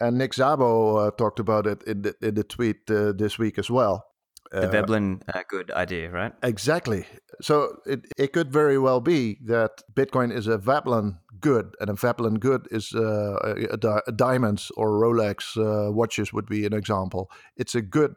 [0.00, 3.58] and Nick Szabo uh, talked about it in the, in the tweet uh, this week
[3.58, 4.06] as well.
[4.50, 6.32] The uh, Veblen uh, good idea, right?
[6.42, 7.06] Exactly.
[7.40, 11.94] So it, it could very well be that Bitcoin is a Veblen good, and a
[11.94, 16.74] Veblen good is uh, a, a, a diamonds or Rolex uh, watches would be an
[16.74, 17.30] example.
[17.56, 18.16] It's a good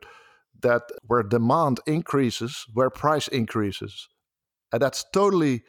[0.62, 4.10] that where demand increases, where price increases,
[4.74, 5.64] and that's totally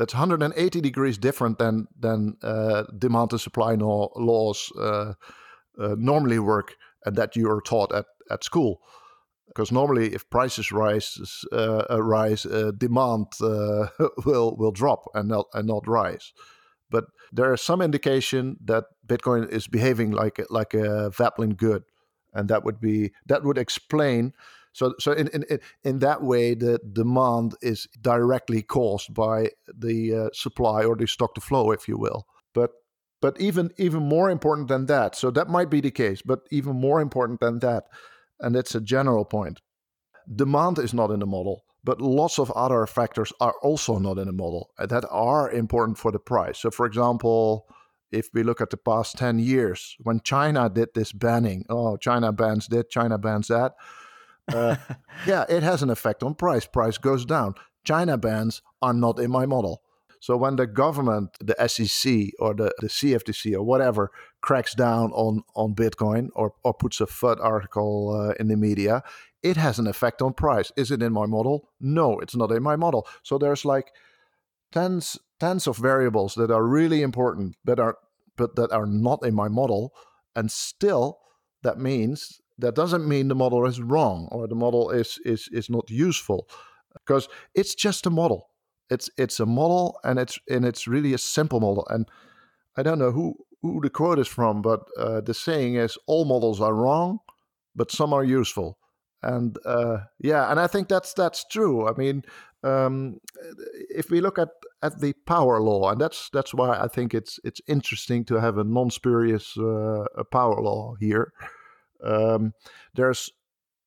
[0.00, 5.12] that's 180 degrees different than than uh, demand and supply no, laws uh,
[5.76, 8.80] normally work, and that you are taught at at school
[9.50, 11.18] because normally if prices rise,
[11.52, 13.88] uh, uh rise, uh, demand uh,
[14.24, 16.32] will will drop and not and not rise.
[16.88, 21.82] But there is some indication that Bitcoin is behaving like like a Veblen good,
[22.32, 24.32] and that would be that would explain.
[24.72, 30.28] So so in in in that way, the demand is directly caused by the uh,
[30.32, 32.26] supply or the stock to flow, if you will.
[32.54, 32.70] But
[33.20, 36.22] but even even more important than that, so that might be the case.
[36.22, 37.84] But even more important than that
[38.40, 39.60] and it's a general point.
[40.34, 44.26] Demand is not in the model, but lots of other factors are also not in
[44.26, 46.58] the model that are important for the price.
[46.58, 47.66] So, for example,
[48.10, 52.32] if we look at the past 10 years, when China did this banning, oh, China
[52.32, 53.72] bans this, China bans that.
[54.54, 54.76] Uh,
[55.26, 56.66] yeah, it has an effect on price.
[56.66, 57.54] Price goes down.
[57.84, 59.82] China bans are not in my model.
[60.20, 64.10] So when the government, the SEC or the, the CFTC or whatever
[64.42, 69.02] cracks down on, on Bitcoin or, or puts a FUD article uh, in the media,
[69.42, 70.70] it has an effect on price.
[70.76, 71.70] Is it in my model?
[71.80, 73.06] No, it's not in my model.
[73.22, 73.92] So there's like
[74.72, 77.96] tens tens of variables that are really important that are
[78.36, 79.94] but that are not in my model.
[80.36, 81.18] And still
[81.62, 85.68] that means that doesn't mean the model is wrong or the model is is is
[85.70, 86.48] not useful
[86.94, 88.48] because it's just a model.
[88.90, 91.86] It's it's a model and it's and it's really a simple model.
[91.90, 92.08] And
[92.76, 96.24] i don't know who who the quote is from but uh, the saying is all
[96.24, 97.18] models are wrong
[97.74, 98.78] but some are useful.
[99.22, 101.88] And uh, yeah and i think that's that's true.
[101.88, 102.24] I mean
[102.62, 103.20] um,
[103.88, 104.48] if we look at
[104.82, 108.58] at the power law and that's that's why i think it's it's interesting to have
[108.58, 111.32] a non-spurious uh, power law here
[112.04, 112.52] um,
[112.94, 113.30] there's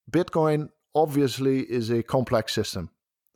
[0.09, 2.89] bitcoin obviously is a complex system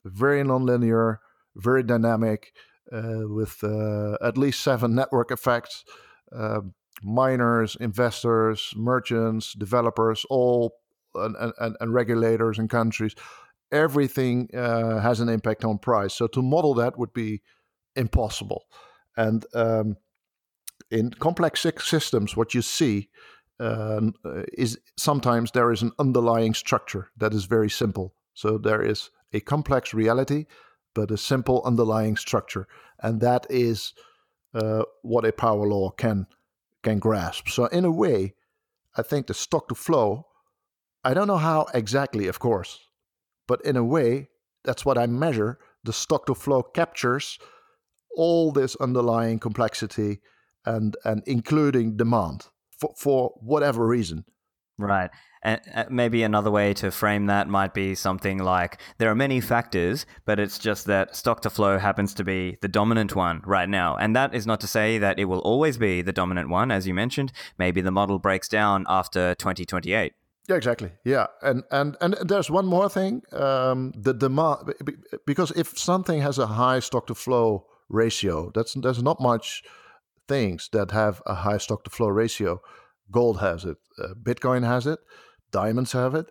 [0.06, 1.18] very nonlinear
[1.56, 2.54] very dynamic
[2.92, 5.84] uh, with uh, at least seven network effects.
[6.32, 6.62] Uh,
[7.04, 10.74] miners, investors, merchants, developers, all
[11.16, 13.16] and, and, and regulators and countries,
[13.72, 16.14] everything uh, has an impact on price.
[16.14, 17.42] So to model that would be
[17.96, 18.66] impossible.
[19.16, 19.98] And um,
[20.92, 23.10] in complex systems, what you see
[23.60, 24.02] uh,
[24.54, 28.14] is sometimes there is an underlying structure that is very simple.
[28.34, 30.46] So there is a complex reality
[30.98, 32.68] but a simple underlying structure,
[33.04, 33.94] and that is
[34.56, 36.26] uh, what a power law can
[36.82, 37.50] can grasp.
[37.50, 38.34] So in a way,
[38.98, 40.26] I think the stock to flow.
[41.04, 42.80] I don't know how exactly, of course,
[43.48, 44.30] but in a way,
[44.64, 45.60] that's what I measure.
[45.84, 47.38] The stock to flow captures
[48.16, 50.20] all this underlying complexity
[50.66, 52.48] and and including demand
[52.80, 54.26] for, for whatever reason.
[54.78, 55.10] Right.
[55.44, 60.06] And maybe another way to frame that might be something like there are many factors,
[60.26, 63.96] but it's just that stock to flow happens to be the dominant one right now.
[63.96, 66.88] And that is not to say that it will always be the dominant one, as
[66.88, 67.32] you mentioned.
[67.58, 70.14] Maybe the model breaks down after 2028.
[70.50, 70.92] Yeah, exactly.
[71.04, 74.74] Yeah, and and and there's one more thing: um, the demand.
[75.26, 79.64] Because if something has a high stock to flow ratio, that's there's not much
[80.28, 82.62] things that have a high stock to flow ratio.
[83.12, 85.00] Gold has it, uh, Bitcoin has it,
[85.52, 86.28] diamonds have it.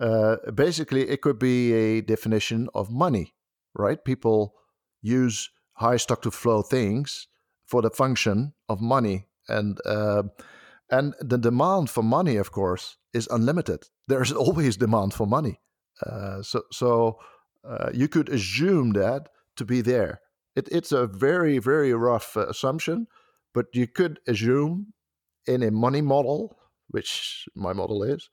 [0.00, 3.34] Uh, basically, it could be a definition of money,
[3.74, 4.04] right?
[4.04, 4.54] People
[5.02, 7.28] use high stock to flow things
[7.66, 10.22] for the function of money, and uh,
[10.90, 13.88] and the demand for money, of course, is unlimited.
[14.06, 15.60] There is always demand for money,
[16.04, 17.18] uh, so so
[17.68, 20.20] uh, you could assume that to be there.
[20.54, 23.06] It, it's a very very rough uh, assumption,
[23.54, 24.92] but you could assume
[25.46, 26.56] in a money model,
[26.88, 28.28] which my model is,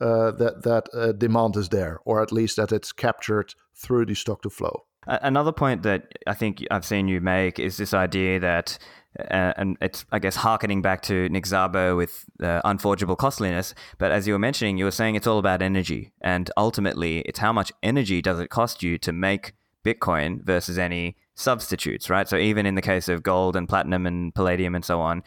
[0.00, 4.14] uh, that that uh, demand is there, or at least that it's captured through the
[4.14, 4.84] stock to flow.
[5.06, 8.78] Another point that I think I've seen you make is this idea that,
[9.18, 13.74] uh, and it's I guess harkening back to Nick Szabo with uh, unforgeable costliness.
[13.96, 17.38] But as you were mentioning, you were saying it's all about energy, and ultimately, it's
[17.38, 22.28] how much energy does it cost you to make Bitcoin versus any substitutes, right?
[22.28, 25.22] So even in the case of gold and platinum and palladium and so on,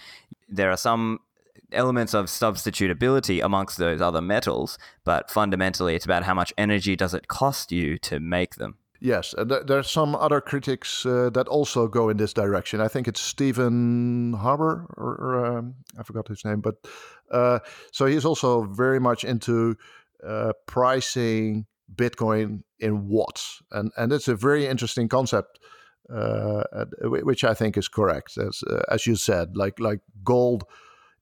[0.49, 1.20] there are some
[1.72, 7.14] elements of substitutability amongst those other metals, but fundamentally it's about how much energy does
[7.14, 8.78] it cost you to make them.
[8.99, 12.82] Yes, and there, are some other critics uh, that also go in this direction.
[12.82, 16.76] I think it's Stephen Haber, or, or um, I forgot his name, but
[17.32, 17.59] uh,
[17.91, 19.76] so he's also very much into
[20.24, 25.57] uh, pricing Bitcoin in watts, and and it's a very interesting concept,
[26.10, 28.38] which I think is correct.
[28.38, 30.64] As uh, as you said, like like gold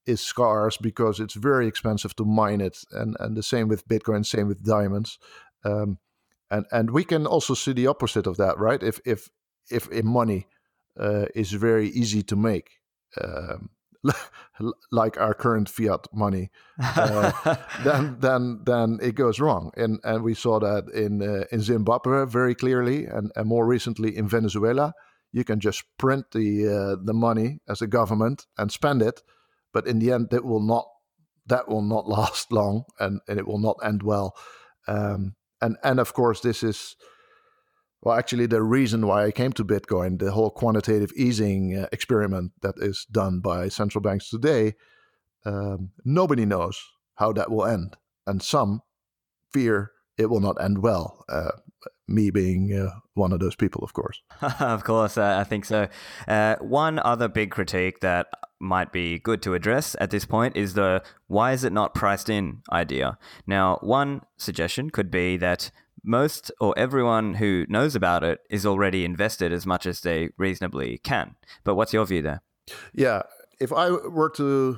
[0.05, 4.25] is scarce because it's very expensive to mine it, and and the same with Bitcoin,
[4.25, 5.19] same with diamonds,
[5.63, 5.99] um,
[6.49, 8.82] and and we can also see the opposite of that, right?
[8.84, 9.30] If if
[9.69, 10.47] if money
[10.99, 12.80] uh, is very easy to make.
[13.21, 13.69] Um,
[14.91, 16.50] like our current fiat money,
[16.82, 19.72] uh, then then then it goes wrong.
[19.76, 24.16] And and we saw that in uh, in Zimbabwe very clearly, and, and more recently
[24.16, 24.93] in Venezuela.
[25.32, 29.22] You can just print the uh, the money as a government and spend it,
[29.74, 30.88] but in the end, that will not
[31.45, 34.36] that will not last long, and, and it will not end well.
[34.88, 36.95] Um, and and of course, this is
[38.02, 42.54] well, actually, the reason why I came to Bitcoin, the whole quantitative easing uh, experiment
[42.62, 44.76] that is done by central banks today,
[45.45, 46.82] um, nobody knows
[47.16, 47.97] how that will end.
[48.26, 48.82] And some
[49.52, 51.26] fear it will not end well.
[51.30, 51.52] Uh,
[52.08, 54.22] me being uh, one of those people, of course.
[54.60, 55.88] of course, uh, I think so.
[56.28, 58.28] Uh, one other big critique that
[58.60, 62.30] might be good to address at this point is the why is it not priced
[62.30, 63.18] in idea.
[63.47, 65.72] Now, one suggestion could be that
[66.04, 71.00] most or everyone who knows about it is already invested as much as they reasonably
[71.00, 71.36] can.
[71.64, 72.41] But what's your view there?
[72.93, 73.24] Yeah,
[73.60, 74.78] if I were to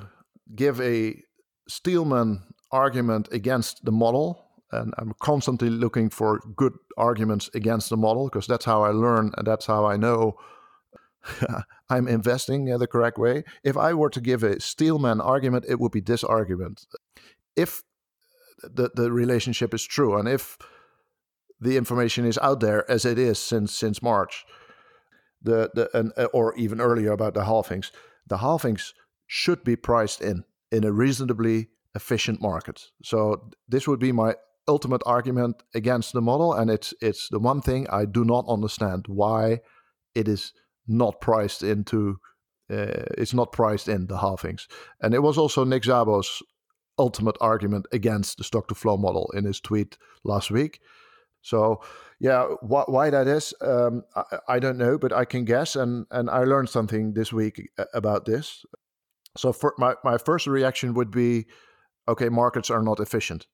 [0.54, 1.22] give a
[1.68, 8.28] Steelman argument against the model, and I'm constantly looking for good arguments against the model
[8.28, 10.36] because that's how I learn and that's how I know
[11.90, 13.44] I'm investing the correct way.
[13.62, 16.86] If I were to give a Steelman argument, it would be this argument.
[17.54, 17.82] If
[18.62, 20.56] the, the relationship is true and if
[21.62, 24.44] the information is out there as it is since since March,
[25.40, 27.90] the the and, uh, or even earlier about the halvings.
[28.26, 28.92] The halvings
[29.26, 32.90] should be priced in in a reasonably efficient market.
[33.02, 34.34] So this would be my
[34.66, 39.06] ultimate argument against the model, and it's it's the one thing I do not understand
[39.06, 39.60] why
[40.14, 40.52] it is
[40.86, 42.18] not priced into.
[42.70, 44.66] Uh, it's not priced in the halvings,
[45.00, 46.42] and it was also Nick Szabo's
[46.98, 50.80] ultimate argument against the stock to flow model in his tweet last week.
[51.42, 51.82] So,
[52.20, 55.76] yeah, wh- why that is, um, I, I, don't know, but I can guess.
[55.76, 58.64] And, and I learned something this week about this.
[59.36, 61.46] So, for my, my first reaction would be
[62.08, 63.46] okay, markets are not efficient.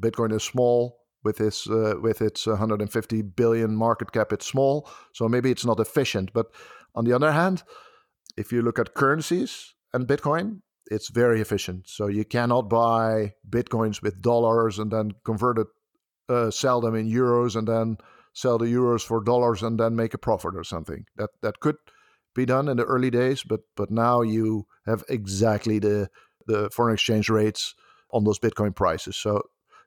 [0.00, 4.32] Bitcoin is small with its uh, with its 150 billion market cap.
[4.32, 6.32] It's small, so maybe it's not efficient.
[6.32, 6.46] But
[6.94, 7.62] on the other hand,
[8.36, 11.88] if you look at currencies and Bitcoin, it's very efficient.
[11.88, 15.68] So you cannot buy bitcoins with dollars and then convert it
[16.32, 17.98] uh, sell them in euros and then
[18.32, 21.04] sell the euros for dollars and then make a profit or something.
[21.16, 21.76] That that could
[22.34, 26.08] be done in the early days, but but now you have exactly the
[26.46, 27.74] the foreign exchange rates
[28.10, 29.16] on those Bitcoin prices.
[29.16, 29.42] So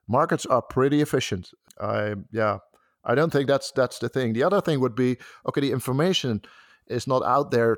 [0.08, 1.50] markets are pretty efficient.
[1.80, 2.60] I yeah,
[3.04, 4.34] I don't think that's that's the thing.
[4.34, 5.18] The other thing would be
[5.48, 6.42] okay, the information
[6.88, 7.78] is not out there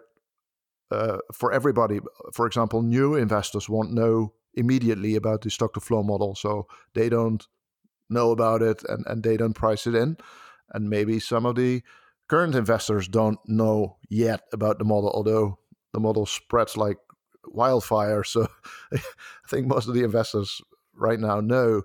[0.92, 2.00] uh, for everybody.
[2.34, 7.10] For example, new investors won't know immediately about the stock to flow model, so they
[7.10, 7.46] don't
[8.10, 10.18] know about it and, and they don't price it in.
[10.74, 11.82] And maybe some of the
[12.28, 15.60] current investors don't know yet about the model, although
[15.94, 16.98] the model spreads like
[17.46, 18.24] wildfire.
[18.24, 18.48] So
[18.94, 19.00] I
[19.50, 20.62] think most of the investors
[20.94, 21.84] right now know.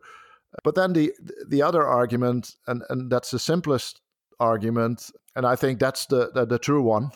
[0.65, 1.13] But then the
[1.49, 4.01] the other argument, and, and that's the simplest
[4.39, 7.11] argument, and I think that's the, the, the true one,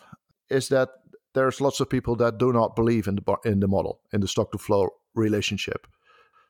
[0.49, 0.89] is that
[1.35, 4.29] there's lots of people that do not believe in the in the model, in the
[4.29, 5.87] stock to flow relationship.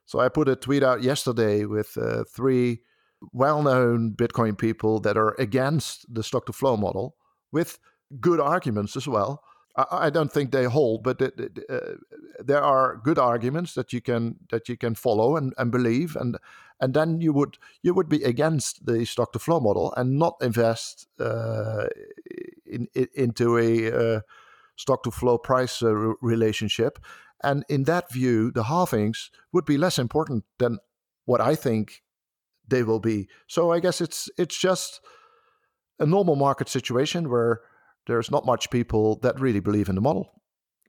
[0.07, 2.81] So I put a tweet out yesterday with uh, three
[3.33, 7.17] well known Bitcoin people that are against the stock to flow model
[7.53, 7.79] with
[8.21, 9.43] good arguments as well.
[9.77, 11.97] I, don't think they hold, but it, it, uh,
[12.43, 16.39] there are good arguments that you can that you can follow and, and believe, and
[16.81, 20.37] and then you would you would be against the stock to flow model and not
[20.41, 21.89] invest uh,
[22.65, 24.21] in, in, into a uh,
[24.77, 26.99] stock to flow price uh, relationship
[27.43, 30.79] and in that view, the halvings would be less important than
[31.25, 32.03] what I think
[32.67, 33.29] they will be.
[33.47, 35.01] So I guess it's it's just
[35.99, 37.61] a normal market situation where
[38.07, 40.31] there's not much people that really believe in the model,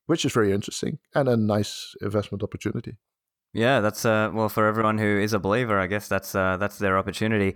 [0.05, 2.97] which is very interesting and a nice investment opportunity.
[3.53, 5.79] Yeah, that's uh, well for everyone who is a believer.
[5.79, 7.55] I guess that's uh, that's their opportunity.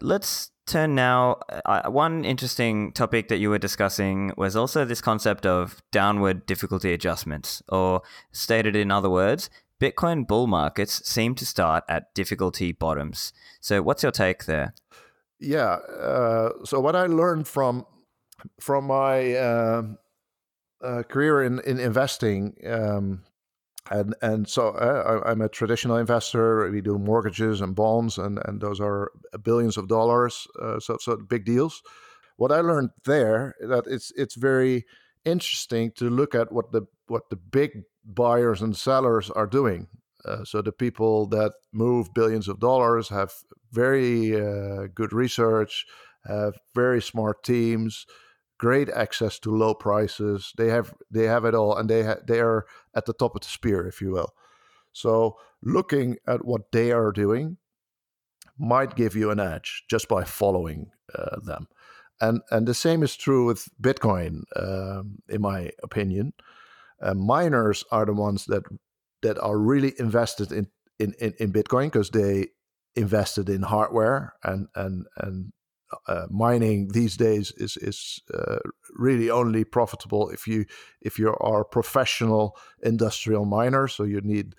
[0.00, 1.40] Let's turn now.
[1.64, 6.92] Uh, one interesting topic that you were discussing was also this concept of downward difficulty
[6.92, 8.02] adjustments, or
[8.32, 9.50] stated in other words,
[9.80, 13.32] Bitcoin bull markets seem to start at difficulty bottoms.
[13.60, 14.74] So, what's your take there?
[15.38, 15.78] Yeah.
[16.00, 17.86] Uh, so, what I learned from
[18.60, 19.82] from my uh,
[20.82, 23.22] uh, career in in investing um,
[23.90, 26.70] and and so uh, I, am a traditional investor.
[26.70, 29.10] We do mortgages and bonds, and and those are
[29.42, 30.46] billions of dollars.
[30.60, 31.82] Uh, so so big deals.
[32.36, 34.86] What I learned there that it's it's very
[35.24, 39.88] interesting to look at what the what the big buyers and sellers are doing.
[40.24, 43.32] Uh, so the people that move billions of dollars have
[43.72, 45.86] very uh, good research,
[46.26, 48.06] have very smart teams,
[48.60, 50.52] great access to low prices.
[50.58, 53.40] They have they have it all, and they ha- they are at the top of
[53.40, 54.34] the spear, if you will.
[54.92, 57.56] So looking at what they are doing
[58.58, 61.68] might give you an edge just by following uh, them,
[62.20, 66.34] and and the same is true with Bitcoin, um, in my opinion.
[67.00, 68.64] Uh, miners are the ones that
[69.22, 70.66] that are really invested in
[70.98, 72.48] in in, in Bitcoin because they
[72.94, 75.52] invested in hardware and and and
[76.06, 78.58] uh, mining these days is is uh,
[78.92, 80.64] really only profitable if you
[81.00, 83.88] if you are a professional industrial miner.
[83.88, 84.54] So you need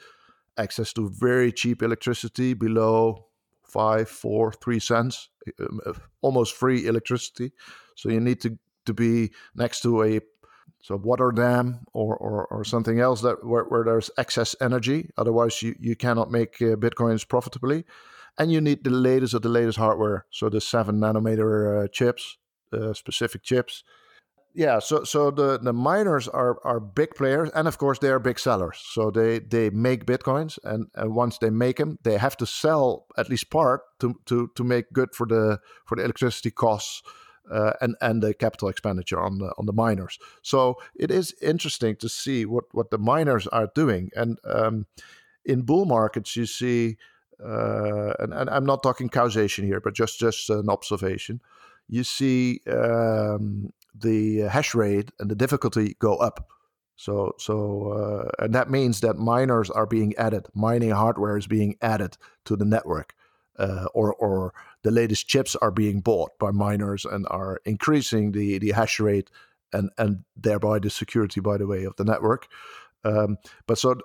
[0.57, 3.27] access to very cheap electricity below
[3.63, 5.29] five, four, three cents,
[5.59, 7.51] um, uh, almost free electricity.
[7.95, 10.21] So you need to to be next to a
[10.84, 15.11] so water dam or, or, or something else that where, where there's excess energy.
[15.15, 17.86] Otherwise, you, you cannot make uh, bitcoins profitably
[18.38, 20.25] and you need the latest of the latest hardware.
[20.32, 22.38] So the seven nanometer uh, chips,
[22.73, 23.84] uh, specific chips.
[24.53, 28.19] Yeah, so so the, the miners are are big players, and of course they are
[28.19, 28.82] big sellers.
[28.84, 33.05] So they they make bitcoins, and, and once they make them, they have to sell
[33.17, 37.01] at least part to to to make good for the for the electricity costs.
[37.51, 40.19] Uh, and and the capital expenditure on the on the miners.
[40.41, 44.09] So it is interesting to see what what the miners are doing.
[44.15, 44.86] And um,
[45.43, 46.97] in bull markets, you see
[47.44, 51.42] uh, and, and, I'm not talking causation here, but just just an observation.
[51.88, 56.50] You see um, the hash rate and the difficulty go up.
[56.96, 61.76] So so uh, and that means that miners are being added, mining hardware is being
[61.82, 63.16] added to the network,
[63.58, 68.60] uh, or or the latest chips are being bought by miners and are increasing the
[68.60, 69.32] the hash rate
[69.74, 72.48] and and thereby the security, by the way, of the network.
[73.04, 73.96] Um, but so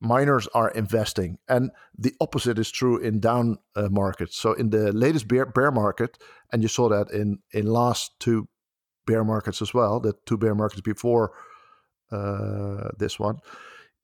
[0.00, 4.36] miners are investing and the opposite is true in down uh, markets.
[4.36, 6.18] So in the latest bear, bear market
[6.52, 8.48] and you saw that in in last two
[9.06, 11.32] bear markets as well the two bear markets before
[12.12, 13.38] uh, this one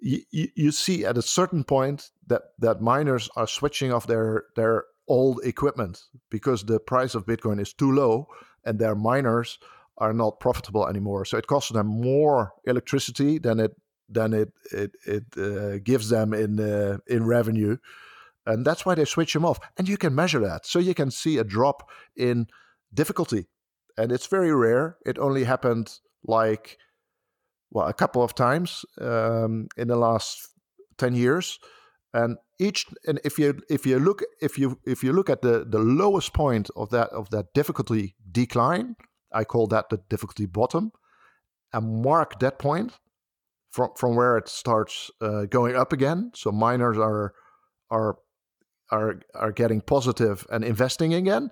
[0.00, 4.84] you, you, see at a certain point that that miners are switching off their their
[5.08, 8.26] old equipment because the price of bitcoin is too low
[8.64, 9.58] and their miners
[9.98, 11.24] are not profitable anymore.
[11.24, 13.72] So it costs them more electricity than it
[14.14, 17.76] than it it it uh, gives them in uh, in revenue,
[18.46, 19.58] and that's why they switch them off.
[19.76, 22.46] And you can measure that, so you can see a drop in
[22.92, 23.46] difficulty,
[23.96, 24.96] and it's very rare.
[25.04, 26.78] It only happened like
[27.70, 30.48] well a couple of times um, in the last
[30.96, 31.58] ten years,
[32.12, 35.64] and each and if you if you look if you if you look at the
[35.68, 38.96] the lowest point of that of that difficulty decline,
[39.32, 40.92] I call that the difficulty bottom,
[41.72, 42.92] and mark that point
[43.74, 46.30] from from where it starts uh, going up again.
[46.34, 47.34] So miners are
[47.90, 48.18] are
[48.90, 51.50] are are getting positive and investing again.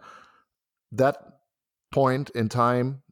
[0.92, 1.16] That
[1.90, 3.02] point in time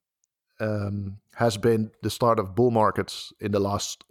[0.60, 4.04] um, has been the start of bull markets in the last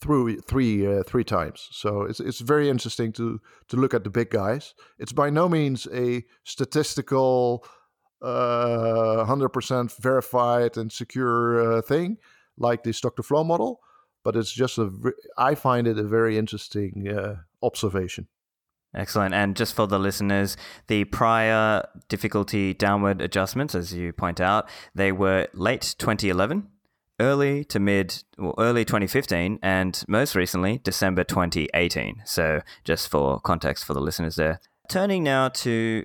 [0.00, 1.68] through three uh, three times.
[1.70, 4.74] So it's it's very interesting to to look at the big guys.
[4.98, 7.64] It's by no means a statistical,
[8.20, 12.18] uh, hundred percent verified and secure uh, thing
[12.58, 13.80] like the stock to flow model
[14.26, 14.90] but it's just a
[15.38, 18.26] I find it a very interesting uh, observation.
[18.92, 19.34] Excellent.
[19.34, 20.56] And just for the listeners,
[20.88, 26.66] the prior difficulty downward adjustments, as you point out, they were late 2011,
[27.20, 32.22] early to mid, well, early 2015, and most recently, December 2018.
[32.24, 34.58] So, just for context for the listeners there.
[34.88, 36.04] Turning now to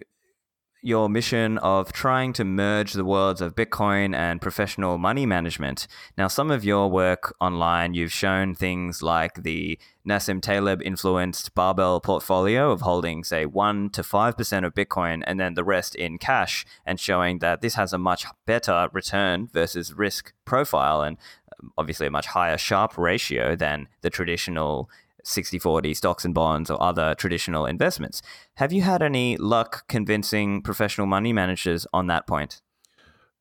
[0.81, 5.87] your mission of trying to merge the worlds of Bitcoin and professional money management.
[6.17, 9.77] Now, some of your work online, you've shown things like the
[10.07, 15.53] Nassim Taleb influenced barbell portfolio of holding, say, 1% to 5% of Bitcoin and then
[15.53, 20.33] the rest in cash, and showing that this has a much better return versus risk
[20.45, 21.17] profile and
[21.61, 24.89] um, obviously a much higher Sharpe ratio than the traditional
[25.23, 28.21] 60 40 stocks and bonds or other traditional investments.
[28.55, 32.61] Have you had any luck convincing professional money managers on that point?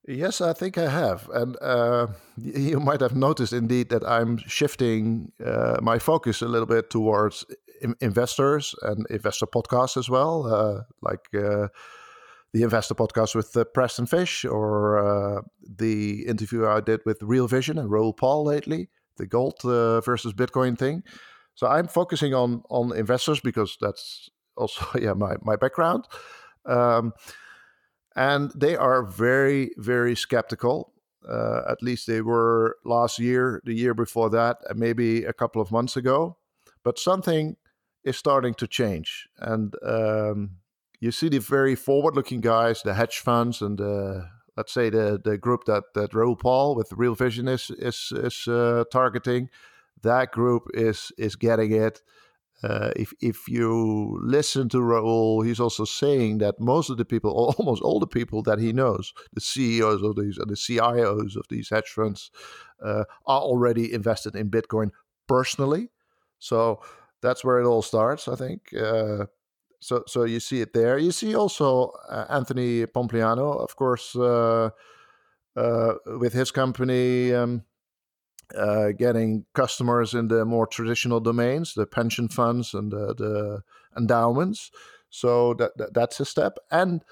[0.09, 1.29] Yes, I think I have.
[1.33, 6.67] And uh, you might have noticed indeed that I'm shifting uh, my focus a little
[6.67, 7.45] bit towards
[8.01, 11.69] investors and investor podcasts as well, uh, like uh,
[12.53, 17.47] the investor podcast with uh, Preston Pysh or uh, the interview I did with Real
[17.47, 21.03] Vision and Raoul Pal lately, the gold versus Bitcoin thing.
[21.61, 26.07] So I'm focusing on on investors because that's also yeah my my background.
[26.65, 27.13] Um,
[28.17, 30.95] and they are very very skeptical.
[31.29, 35.61] Uh, at least they were last year the year before that and maybe a couple
[35.61, 36.39] of months ago.
[36.83, 37.57] But something
[38.05, 39.29] is starting to change.
[39.37, 40.61] And um,
[40.99, 45.21] you see the very forward looking guys the hedge funds and the let's say the
[45.23, 49.51] the group that that Raoul Pal with Real Vision is is is uh, targeting
[50.03, 52.03] that group is is getting it
[52.63, 57.31] uh, if if you listen to Raoul, he's also saying that most of the people,
[57.59, 61.71] almost all the people that he knows, the CEOs of these, the CIOs of these
[61.71, 62.31] hedge funds,
[62.85, 64.91] uh, are already invested in Bitcoin
[65.27, 65.89] personally.
[66.39, 66.81] So
[67.23, 68.75] that's where it all starts, I think.
[68.75, 69.27] Uh,
[69.81, 70.99] so so you see it there.
[70.99, 74.69] You see also uh, Anthony Pompliano, of course, uh,
[75.57, 77.33] uh, with his company.
[77.33, 77.65] Um,
[78.57, 83.63] uh, getting customers in the more traditional domains, the pension funds and the, the
[83.97, 84.71] endowments.
[85.11, 86.59] So that, that, that's a step.
[86.71, 87.05] And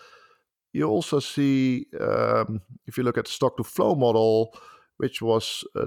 [0.72, 4.56] you also see, um, if you look at the stock to flow model,
[4.98, 5.86] which was uh,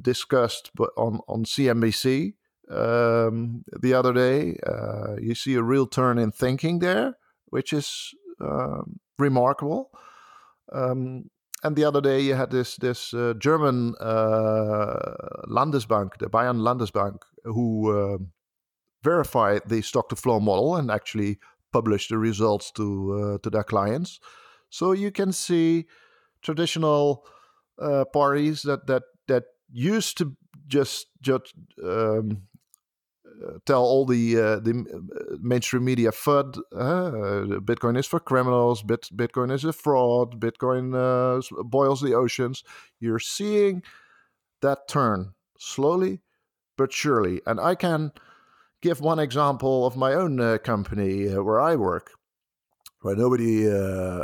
[0.00, 2.34] discussed on, on CNBC
[2.70, 8.14] um, the other day, uh, you see a real turn in thinking there, which is
[8.40, 9.90] um, remarkable.
[10.72, 11.30] Um,
[11.62, 15.14] and the other day you had this this uh, German uh,
[15.48, 18.18] Landesbank, the Bayern Landesbank, who uh,
[19.02, 21.38] verified the stock to flow model and actually
[21.72, 22.84] published the results to
[23.14, 24.20] uh, to their clients.
[24.70, 25.86] So you can see
[26.42, 27.24] traditional
[27.78, 30.36] uh, parties that that that used to
[30.66, 32.42] just just um,
[33.66, 36.58] tell all the uh, the uh, mainstream media FUD.
[36.74, 38.82] Uh, Bitcoin is for criminals.
[38.82, 40.40] Bit, Bitcoin is a fraud.
[40.40, 42.64] Bitcoin uh, boils the oceans.
[43.00, 43.82] You're seeing
[44.60, 46.20] that turn slowly
[46.76, 47.40] but surely.
[47.46, 48.12] And I can
[48.80, 52.12] give one example of my own uh, company uh, where I work.
[53.02, 53.66] Where nobody,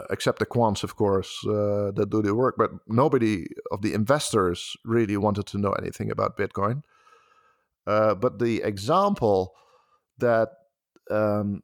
[0.08, 5.16] except the quants, of course, that do the work, but nobody of the investors really
[5.16, 6.84] wanted to know anything about Bitcoin.
[7.88, 9.54] Uh, but the example
[10.18, 10.50] that
[11.10, 11.62] um,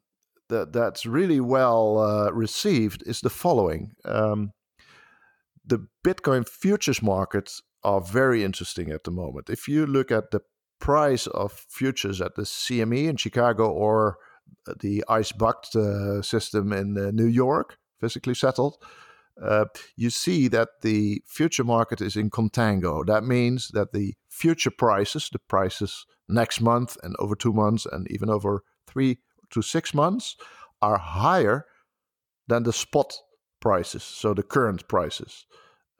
[0.48, 4.52] that that's really well uh, received is the following: um,
[5.66, 9.50] the Bitcoin futures markets are very interesting at the moment.
[9.50, 10.40] If you look at the
[10.80, 14.16] price of futures at the CME in Chicago or
[14.80, 18.76] the ICE Bakkt uh, system in uh, New York, physically settled,
[19.42, 19.66] uh,
[19.96, 23.04] you see that the future market is in contango.
[23.04, 28.10] That means that the future prices, the prices next month and over two months and
[28.10, 29.18] even over three
[29.50, 30.36] to six months,
[30.82, 31.66] are higher
[32.48, 33.14] than the spot
[33.60, 35.46] prices, so the current prices.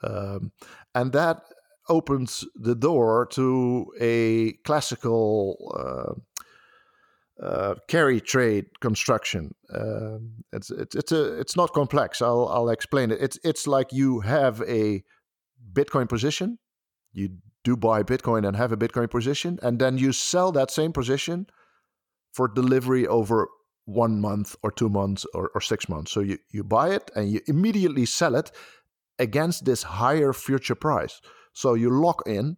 [0.03, 0.53] Um,
[0.95, 1.43] and that
[1.89, 6.15] opens the door to a classical uh,
[7.43, 9.55] uh, carry trade construction.
[9.73, 12.23] Um, it's it's it's a it's not complex.
[12.23, 13.21] I'll I'll explain it.
[13.21, 15.03] It's it's like you have a
[15.73, 16.59] Bitcoin position.
[17.13, 17.31] You
[17.65, 21.47] do buy Bitcoin and have a Bitcoin position, and then you sell that same position
[22.33, 23.49] for delivery over
[23.87, 26.13] one month or two months or, or six months.
[26.13, 28.51] So you, you buy it and you immediately sell it
[29.19, 31.21] against this higher future price.
[31.53, 32.57] So you lock in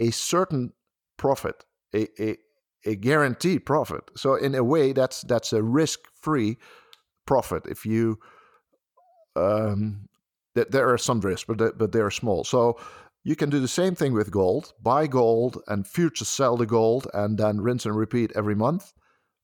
[0.00, 0.72] a certain
[1.16, 2.36] profit, a, a,
[2.84, 4.04] a guaranteed profit.
[4.16, 6.58] So in a way, that's that's a risk-free
[7.26, 7.66] profit.
[7.66, 8.18] If you
[9.36, 10.08] um,
[10.54, 12.44] th- there are some risks, but they, but they are small.
[12.44, 12.78] So
[13.26, 14.72] you can do the same thing with gold.
[14.80, 18.92] Buy gold and future sell the gold, and then rinse and repeat every month.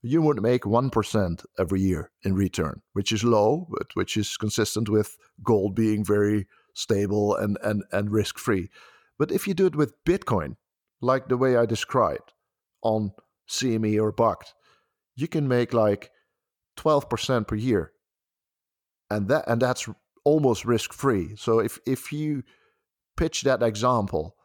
[0.02, 4.36] You would make one percent every year in return, which is low, but which is
[4.36, 8.70] consistent with gold being very stable and and and risk free.
[9.18, 10.54] But if you do it with Bitcoin,
[11.00, 12.34] like the way I described
[12.82, 13.10] on
[13.48, 14.52] CME or Bakkt,
[15.16, 16.12] you can make like
[16.76, 17.90] 12% per year.
[19.10, 19.88] And that and that's
[20.22, 21.34] almost risk free.
[21.34, 22.44] So if if you
[23.16, 24.36] pitch that example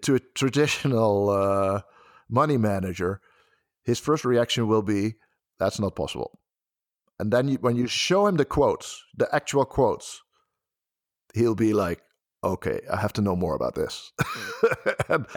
[0.00, 1.80] to a traditional uh,
[2.28, 3.20] money manager,
[3.84, 5.14] his first reaction will be,
[5.58, 6.38] "That's not possible."
[7.18, 10.22] And then you, when you show him the quotes, the actual quotes,
[11.34, 12.02] he'll be like,
[12.44, 14.12] okay, I have to know more about this.
[15.08, 15.26] and,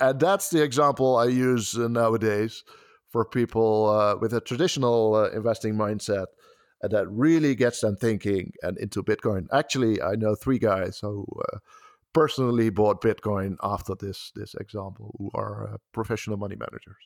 [0.00, 2.64] and, that's the example I use nowadays
[3.08, 6.26] for people uh, with a traditional uh, investing mindset.
[6.82, 9.46] And that really gets them thinking and into Bitcoin.
[9.52, 11.58] Actually, I know three guys who uh,
[12.12, 16.96] personally bought Bitcoin after this this example, who are uh, professional money managers.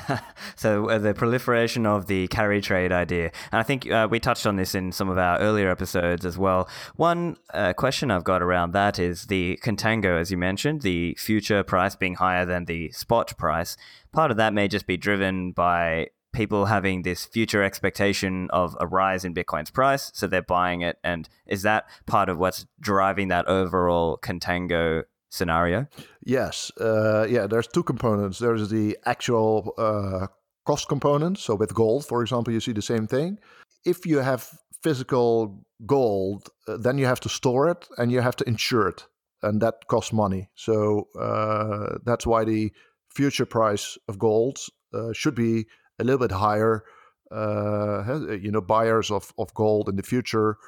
[0.56, 4.46] so uh, the proliferation of the carry trade idea, and I think uh, we touched
[4.46, 6.68] on this in some of our earlier episodes as well.
[6.96, 11.62] One uh, question I've got around that is the contango, as you mentioned, the future
[11.62, 13.76] price being higher than the spot price.
[14.12, 18.86] Part of that may just be driven by people having this future expectation of a
[18.86, 20.98] rise in Bitcoin's price, so they're buying it.
[21.04, 25.86] And is that part of what's driving that overall contango scenario?
[26.24, 26.70] Yes.
[26.80, 28.38] Uh, yeah, there's two components.
[28.38, 30.26] There's the actual uh,
[30.66, 31.38] cost component.
[31.38, 33.38] So with gold, for example, you see the same thing.
[33.84, 34.48] If you have
[34.82, 39.06] physical gold, uh, then you have to store it and you have to insure it.
[39.42, 40.50] And that costs money.
[40.54, 42.72] So uh, that's why the
[43.08, 44.58] future price of gold
[44.94, 45.66] uh, should be
[46.02, 46.84] a little bit higher.
[47.30, 50.58] Uh, you know, buyers of, of gold in the future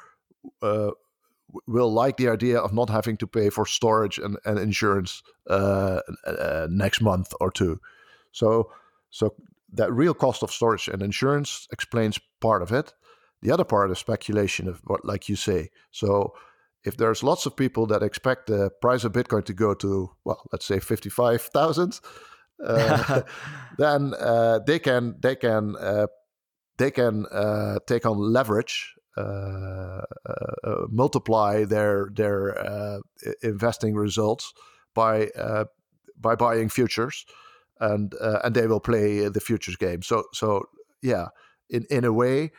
[1.67, 6.01] will like the idea of not having to pay for storage and, and insurance uh,
[6.27, 7.79] uh, next month or two.
[8.33, 8.73] So,
[9.11, 9.35] so
[9.75, 12.95] that real cost of storage and insurance explains part of it.
[13.43, 15.69] The other part is speculation of what, like you say.
[15.91, 16.33] So,
[16.85, 20.43] if there's lots of people that expect the price of Bitcoin to go to, well,
[20.53, 21.99] let's say fifty-five thousand, uh,
[23.79, 26.07] then uh, they can they can uh,
[26.79, 30.03] they can uh, take on leverage uh, uh,
[30.65, 33.01] uh, multiply their their
[33.43, 34.53] investing results
[34.95, 35.29] by
[36.19, 37.25] by buying futures,
[37.81, 40.03] and and they will play the futures game.
[40.03, 40.65] So so
[41.03, 41.29] yeah,
[41.71, 42.51] in in a way,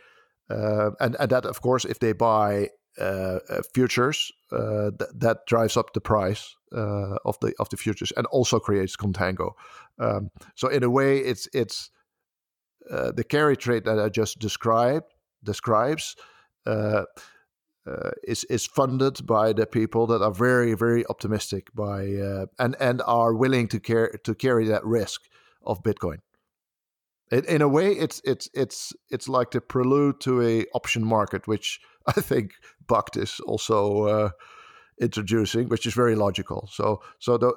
[0.49, 2.69] and and that of course if they buy
[2.99, 3.39] uh,
[3.73, 8.27] futures uh, th- that drives up the price uh, of the of the futures and
[8.27, 9.53] also creates contango.
[9.99, 11.89] Um, so in a way, it's it's
[12.87, 15.05] the carry trade that I just described
[15.43, 16.15] describes
[16.65, 17.03] uh,
[17.87, 22.75] uh, is is funded by the people that are very very optimistic by uh, and
[22.79, 25.21] and are willing to care to carry that risk
[25.63, 26.17] of Bitcoin.
[27.31, 31.47] In, in a way, it's it's it's it's like the prelude to a option market,
[31.47, 32.53] which I think
[32.87, 34.29] Bakkt is also uh,
[35.01, 36.69] introducing, which is very logical.
[36.71, 37.53] So so the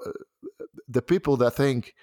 [0.89, 1.95] the people that think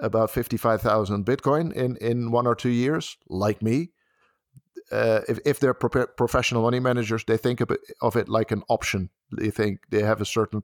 [0.00, 3.90] about fifty five thousand Bitcoin in in one or two years, like me,
[4.90, 8.50] uh, if, if they're pro- professional money managers, they think of it, of it, like
[8.50, 9.10] an option.
[9.36, 10.62] They think they have a certain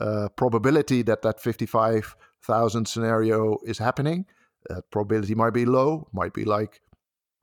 [0.00, 4.26] uh, probability that that 55,000 scenario is happening.
[4.68, 6.80] That probability might be low, might be like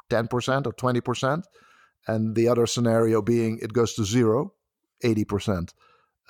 [0.09, 1.43] 10% or 20%.
[2.07, 4.53] And the other scenario being it goes to zero,
[5.03, 5.73] 80%.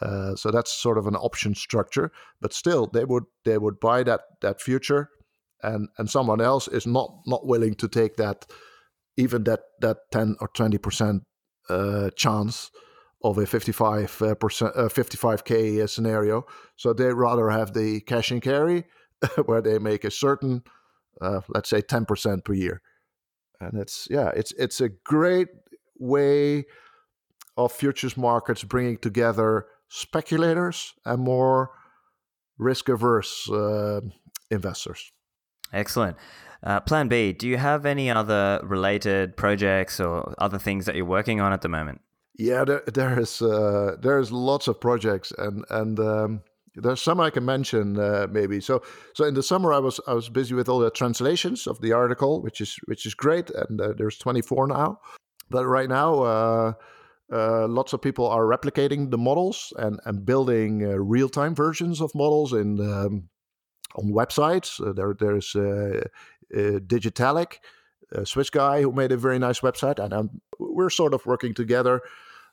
[0.02, 4.04] Uh, so that's sort of an option structure, but still they would they would buy
[4.04, 5.10] that that future,
[5.62, 8.46] and and someone else is not not willing to take that
[9.18, 11.24] even that that 10 or 20 percent
[11.70, 12.72] uh, chance
[13.22, 16.46] of a 55 uh, percent uh, 55k uh, scenario.
[16.78, 18.86] So they rather have the cash and carry
[19.46, 20.64] where they make a certain
[21.50, 22.82] let's say 10% per year.
[23.60, 25.50] And it's yeah it's it's a great
[26.00, 26.64] way
[27.58, 31.72] of futures markets bringing together speculators and more
[32.58, 34.02] risk averse uh,
[34.50, 35.12] investors
[35.74, 36.16] excellent
[36.62, 41.06] uh, Plan B, do you have any other related projects or other things that you're
[41.06, 42.02] working on at the moment?
[42.38, 46.42] Yeah, there, there is uh, there's lots of projects and and um,
[46.76, 48.60] there's some I can mention uh, maybe.
[48.62, 48.82] So
[49.14, 51.94] so in the summer I was I was busy with all the translations of the
[51.94, 55.00] article, which is which is great, and uh, there's 24 now.
[55.50, 56.76] But right now.
[57.32, 62.14] Uh, lots of people are replicating the models and, and building uh, real-time versions of
[62.16, 63.30] models in um,
[63.96, 64.82] on websites.
[64.86, 65.54] Uh, there, there's
[66.52, 67.58] Digitalik,
[68.12, 71.54] a Swiss guy who made a very nice website, and I'm, we're sort of working
[71.54, 72.02] together.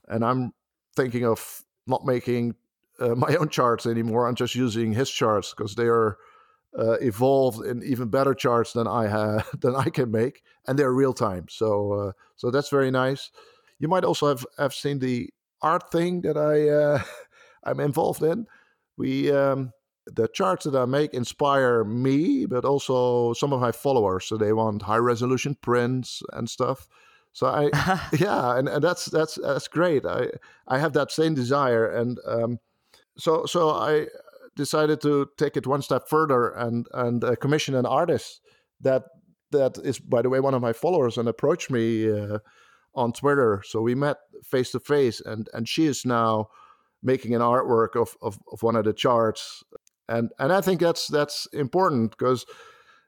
[0.09, 0.53] And I'm
[0.95, 2.55] thinking of not making
[3.01, 4.29] uh, my own charts anymore.
[4.29, 6.19] I'm just using his charts because they are
[6.79, 10.93] uh, evolved in even better charts than I have than I can make, and they're
[10.93, 11.47] real time.
[11.49, 13.31] So so that's very nice.
[13.79, 15.31] You might also have have seen the
[15.63, 17.03] art thing that I uh,
[17.65, 18.47] I'm involved in.
[18.97, 19.73] We um,
[20.07, 24.27] the charts that I make inspire me, but also some of my followers.
[24.27, 26.87] So they want high resolution prints and stuff.
[27.33, 27.65] So I,
[28.19, 30.07] yeah, and, and that's that's that's great.
[30.07, 30.31] I
[30.67, 32.59] I have that same desire, and um,
[33.19, 34.07] so so I
[34.55, 38.41] decided to take it one step further and and uh, commission an artist
[38.81, 39.05] that
[39.51, 42.39] that is, by the way, one of my followers, and approached me uh,
[42.97, 43.63] on Twitter.
[43.65, 46.49] So we met face to face, and and she is now
[47.03, 49.63] making an artwork of, of, of one of the charts.
[50.09, 52.47] And and I think that's that's important because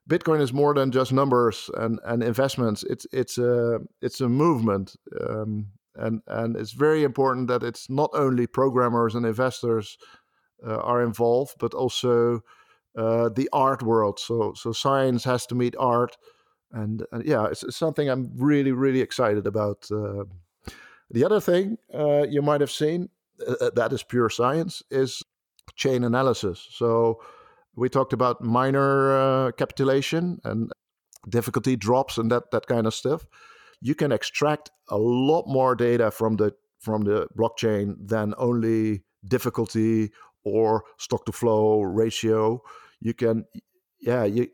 [0.08, 2.82] Bitcoin is more than just numbers and, and investments.
[2.84, 4.96] It's it's a it's a movement,
[5.28, 9.98] um, and and it's very important that it's not only programmers and investors
[10.66, 12.40] uh, are involved, but also
[12.96, 14.18] uh, the art world.
[14.18, 16.16] So so science has to meet art,
[16.72, 19.88] and, and yeah, it's, it's, something I'm really really excited about.
[19.90, 20.24] Uh,
[21.10, 23.08] the other thing uh, you might have seen
[23.46, 25.22] uh, uh, that is pure science is
[25.76, 26.66] chain analysis.
[26.70, 27.20] So
[27.74, 30.72] we talked about miner uh, capitulation and
[31.28, 33.26] difficulty drops and that that kind of stuff.
[33.80, 40.10] You can extract a lot more data from the from the blockchain than only difficulty
[40.44, 42.62] or stock to flow ratio.
[43.00, 43.44] You can,
[44.00, 44.48] yeah, you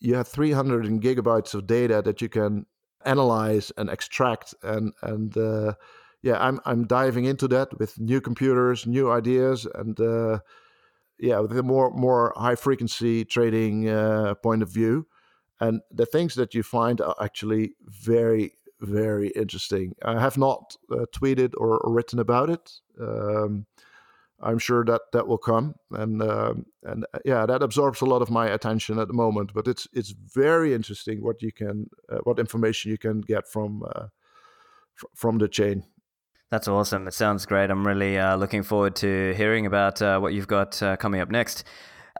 [0.00, 2.66] you have 300 gigabytes of data that you can
[3.04, 5.74] analyze and extract and and uh,
[6.22, 10.40] yeah, I'm I'm diving into that with new computers, new ideas, and uh,
[11.18, 15.06] yeah, with a more more high frequency trading uh, point of view.
[15.60, 19.94] And the things that you find are actually very very interesting.
[20.04, 22.70] I have not uh, tweeted or, or, written about it.
[23.00, 23.66] Um,
[24.40, 28.22] I'm sure that that will come, and um, and uh, yeah, that absorbs a lot
[28.22, 29.52] of my attention at the moment.
[29.52, 33.82] But it's it's very interesting what you can uh, what information you can get from
[33.82, 34.06] uh,
[34.96, 35.84] f- from the chain.
[36.50, 37.06] That's awesome.
[37.06, 37.70] It sounds great.
[37.70, 41.30] I'm really uh, looking forward to hearing about uh, what you've got uh, coming up
[41.30, 41.64] next.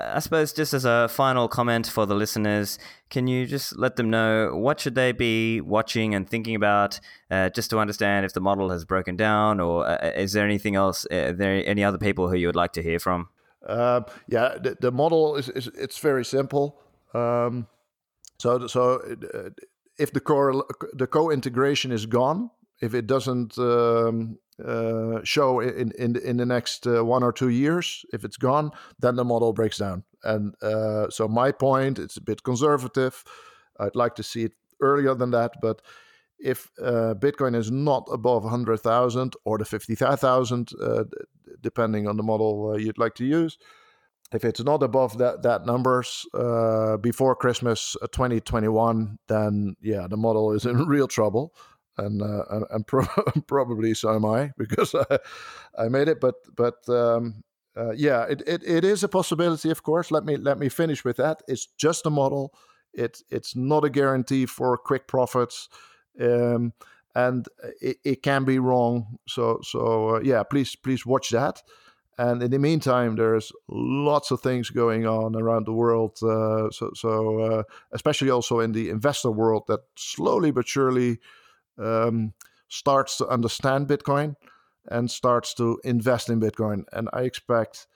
[0.00, 2.78] Uh, I suppose just as a final comment for the listeners,
[3.10, 7.50] can you just let them know what should they be watching and thinking about, uh,
[7.50, 11.06] just to understand if the model has broken down, or uh, is there anything else?
[11.10, 13.28] Are there any other people who you would like to hear from?
[13.66, 16.80] Um, yeah, the, the, model is, is, it's very simple.
[17.12, 17.66] Um,
[18.38, 19.02] so so
[19.98, 25.92] if the core the co integration is gone, if it doesn't um, uh, show in
[25.98, 29.52] in in the next uh, one or two years, if it's gone, then the model
[29.52, 30.04] breaks down.
[30.24, 33.22] And uh, so my point, it's a bit conservative.
[33.78, 35.82] I'd like to see it earlier than that, but
[36.40, 41.04] if uh, Bitcoin is not above 100,000 or the 50,000, uh,
[41.60, 43.58] depending on the model uh, you'd like to use,
[44.32, 46.26] if it's not above that that numbers
[47.00, 51.54] before Christmas 2021, then yeah, the model is in real trouble
[51.98, 53.06] and uh, and, and pro-
[53.46, 55.18] probably so am I because I,
[55.78, 56.20] I made it.
[56.20, 57.42] But but um,
[57.76, 60.10] uh, yeah, it, it, it is a possibility, of course.
[60.10, 61.42] Let me let me finish with that.
[61.46, 62.52] It's just a model.
[62.92, 65.68] It it's not a guarantee for quick profits,
[66.20, 66.72] um,
[67.14, 67.46] and
[67.80, 69.18] it, it can be wrong.
[69.28, 71.62] So so uh, yeah, please please watch that.
[72.20, 76.18] And in the meantime, there's lots of things going on around the world.
[76.20, 81.18] Uh, so so uh, especially also in the investor world, that slowly but surely
[81.78, 82.32] um,
[82.68, 84.34] starts to understand Bitcoin
[84.90, 86.84] and starts to invest in Bitcoin.
[86.92, 87.86] And I expect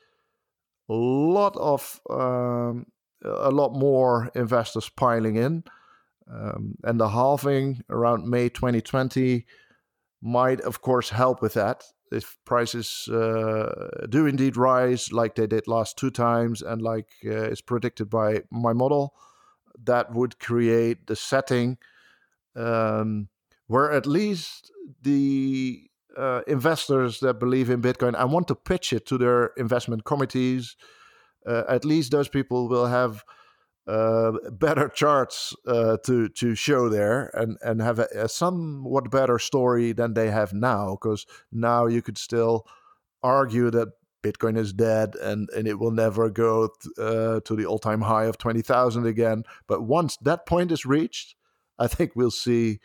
[0.88, 2.86] a lot of um,
[3.24, 5.64] a lot more investors piling in.
[6.30, 9.44] Um, and the halving around May 2020
[10.22, 11.84] might, of course, help with that.
[12.10, 17.50] If prices uh, do indeed rise, like they did last two times, and like uh,
[17.50, 19.14] is predicted by my model,
[19.84, 21.78] that would create the setting
[22.54, 23.28] um,
[23.72, 24.70] where at least
[25.00, 30.04] the uh, investors that believe in Bitcoin and want to pitch it to their investment
[30.04, 30.76] committees,
[31.46, 33.24] uh, at least those people will have
[33.86, 39.38] uh, better charts uh, to to show there and and have a, a, somewhat better
[39.38, 40.98] story than they have now.
[41.00, 42.66] Because now you could still
[43.22, 43.88] argue that
[44.22, 48.02] Bitcoin is dead and and it will never go th- uh, to the all time
[48.02, 49.44] high of twenty thousand again.
[49.66, 51.36] But once that point is reached,
[51.78, 52.78] I think we'll see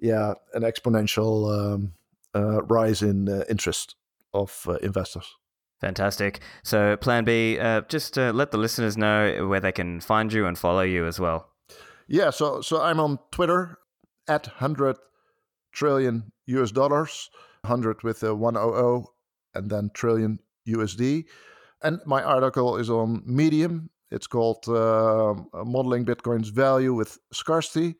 [0.00, 1.92] yeah, an exponential um,
[2.34, 3.96] uh, rise in uh, interest
[4.34, 5.34] of uh, investors.
[5.80, 6.40] Fantastic.
[6.64, 10.46] So, Plan B, uh, just uh, let the listeners know where they can find you
[10.46, 11.50] and follow you as well.
[12.08, 13.78] Yeah, so so I'm on Twitter
[14.26, 14.96] at hundred
[15.72, 17.30] trillion US dollars,
[17.64, 19.12] hundred with a one O O,
[19.54, 21.26] and then trillion USD.
[21.82, 23.90] And my article is on Medium.
[24.10, 25.34] It's called uh,
[25.64, 27.96] Modeling Bitcoin's Value with Scarcity.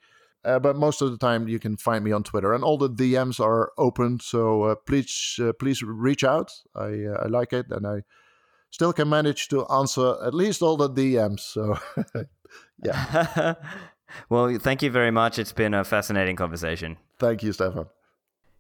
[0.49, 2.88] Uh, but most of the time, you can find me on Twitter, and all the
[2.88, 4.18] DMs are open.
[4.20, 6.53] So uh, please, uh, please reach out.
[6.74, 8.05] I uh, I like it, and I
[8.70, 11.40] still can manage to answer at least all the DMs.
[11.40, 11.78] So
[12.84, 13.55] yeah.
[14.30, 15.38] well, thank you very much.
[15.38, 16.96] It's been a fascinating conversation.
[17.18, 17.86] Thank you, Stefan.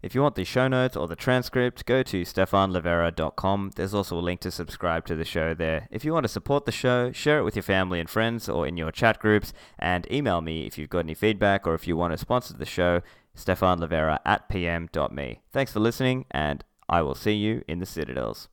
[0.00, 3.72] If you want the show notes or the transcript, go to stefanlivera.com.
[3.74, 5.88] There's also a link to subscribe to the show there.
[5.90, 8.64] If you want to support the show, share it with your family and friends or
[8.64, 11.96] in your chat groups, and email me if you've got any feedback or if you
[11.96, 13.02] want to sponsor the show,
[13.36, 15.40] stefanlivera at pm.me.
[15.52, 18.48] Thanks for listening, and I will see you in the Citadels.